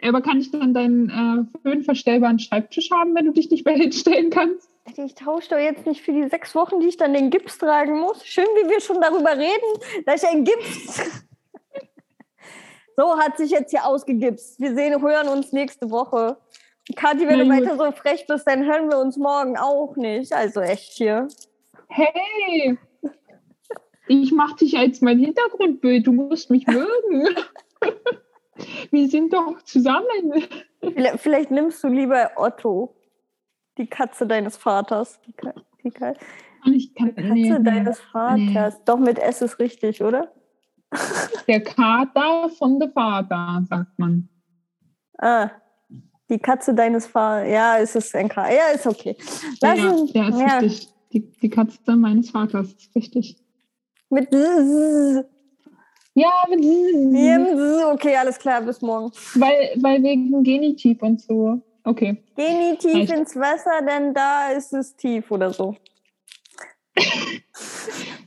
Aber 0.00 0.22
kann 0.22 0.38
ich 0.38 0.52
dann 0.52 0.72
deinen 0.72 1.10
äh, 1.10 1.68
höhenverstellbaren 1.68 2.38
Schreibtisch 2.38 2.88
haben, 2.92 3.16
wenn 3.16 3.24
du 3.24 3.32
dich 3.32 3.50
nicht 3.50 3.66
mehr 3.66 3.74
hinstellen 3.74 4.30
kannst? 4.30 4.70
Ich 4.96 5.14
tausche 5.14 5.50
doch 5.50 5.58
jetzt 5.58 5.86
nicht 5.86 6.02
für 6.02 6.12
die 6.12 6.28
sechs 6.28 6.54
Wochen, 6.54 6.80
die 6.80 6.88
ich 6.88 6.96
dann 6.96 7.14
den 7.14 7.30
Gips 7.30 7.58
tragen 7.58 7.98
muss. 7.98 8.24
Schön, 8.24 8.44
wie 8.44 8.68
wir 8.68 8.80
schon 8.80 9.00
darüber 9.00 9.32
reden, 9.32 10.04
dass 10.04 10.22
ich 10.22 10.28
einen 10.28 10.44
Gips. 10.44 11.02
so 12.96 13.18
hat 13.18 13.38
sich 13.38 13.50
jetzt 13.50 13.70
hier 13.70 13.86
ausgegipst. 13.86 14.60
Wir 14.60 14.74
sehen, 14.74 15.00
hören 15.00 15.28
uns 15.28 15.52
nächste 15.52 15.90
Woche. 15.90 16.36
Kathi, 16.96 17.26
wenn 17.26 17.38
Na 17.38 17.44
du 17.44 17.50
gut. 17.50 17.70
weiter 17.70 17.76
so 17.76 17.92
frech 17.92 18.26
bist, 18.26 18.46
dann 18.46 18.64
hören 18.64 18.90
wir 18.90 18.98
uns 18.98 19.16
morgen 19.16 19.56
auch 19.56 19.96
nicht. 19.96 20.32
Also 20.32 20.60
echt 20.60 20.92
hier. 20.92 21.28
Hey! 21.88 22.76
Ich 24.06 24.32
mach 24.32 24.54
dich 24.56 24.76
als 24.76 25.00
mein 25.00 25.18
Hintergrundbild. 25.18 26.06
Du 26.06 26.12
musst 26.12 26.50
mich 26.50 26.66
mögen. 26.66 27.28
Wir 28.90 29.08
sind 29.08 29.32
doch 29.32 29.62
zusammen. 29.62 30.44
Vielleicht, 30.80 31.20
vielleicht 31.20 31.50
nimmst 31.50 31.82
du 31.82 31.88
lieber 31.88 32.30
Otto, 32.36 32.94
die 33.78 33.86
Katze 33.86 34.26
deines 34.26 34.56
Vaters. 34.56 35.20
Die, 35.26 35.32
Ka 35.32 35.52
die 35.82 35.90
Ka 35.90 36.12
kann, 36.62 37.14
Katze 37.14 37.32
nee, 37.32 37.58
deines 37.62 38.00
Vaters. 38.00 38.82
Doch 38.84 38.98
mit 38.98 39.18
S 39.18 39.42
ist 39.42 39.58
richtig, 39.58 40.02
oder? 40.02 40.32
Der 41.48 41.62
Kater 41.62 42.48
von 42.50 42.78
der 42.78 42.88
Vater, 42.90 43.64
sagt 43.68 43.98
man. 43.98 44.28
Ah, 45.18 45.50
die 46.30 46.38
Katze 46.38 46.74
deines 46.74 47.06
Vaters. 47.06 47.50
Ja, 47.50 47.78
es 47.78 47.94
ist 47.94 48.14
ein 48.14 48.28
K. 48.28 48.50
Ja, 48.50 48.68
ist 48.74 48.86
okay. 48.86 49.16
Lass 49.60 49.78
ja, 49.78 49.90
uns- 49.90 50.12
ja, 50.12 50.28
ist 50.28 50.38
ja. 50.38 50.58
richtig. 50.58 50.88
Die, 51.12 51.30
die 51.32 51.50
Katze 51.50 51.96
meines 51.96 52.30
Vaters, 52.30 52.72
ist 52.72 52.94
richtig. 52.94 53.36
Mit 54.10 54.30
Z. 54.30 55.26
Ja, 56.14 56.30
mit 56.48 56.62
Z. 56.62 57.84
Okay, 57.92 58.16
alles 58.16 58.38
klar, 58.38 58.62
bis 58.62 58.80
morgen. 58.80 59.12
weil, 59.34 59.74
weil 59.76 60.02
wegen 60.02 60.42
Genitiv 60.42 61.02
und 61.02 61.20
so. 61.20 61.60
Okay. 61.84 62.16
Geh 62.34 62.54
nie 62.54 62.78
tief 62.78 62.94
Reicht. 62.94 63.12
ins 63.12 63.36
Wasser, 63.36 63.82
denn 63.86 64.14
da 64.14 64.50
ist 64.52 64.72
es 64.72 64.96
tief 64.96 65.30
oder 65.30 65.52
so. 65.52 65.76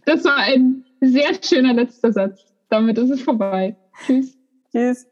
Das 0.06 0.24
war 0.24 0.38
ein 0.38 0.86
sehr 1.02 1.32
schöner 1.44 1.74
letzter 1.74 2.14
Satz. 2.14 2.46
Damit 2.70 2.98
ist 2.98 3.10
es 3.10 3.22
vorbei. 3.22 3.76
Tschüss. 4.06 4.38
Tschüss. 4.72 5.08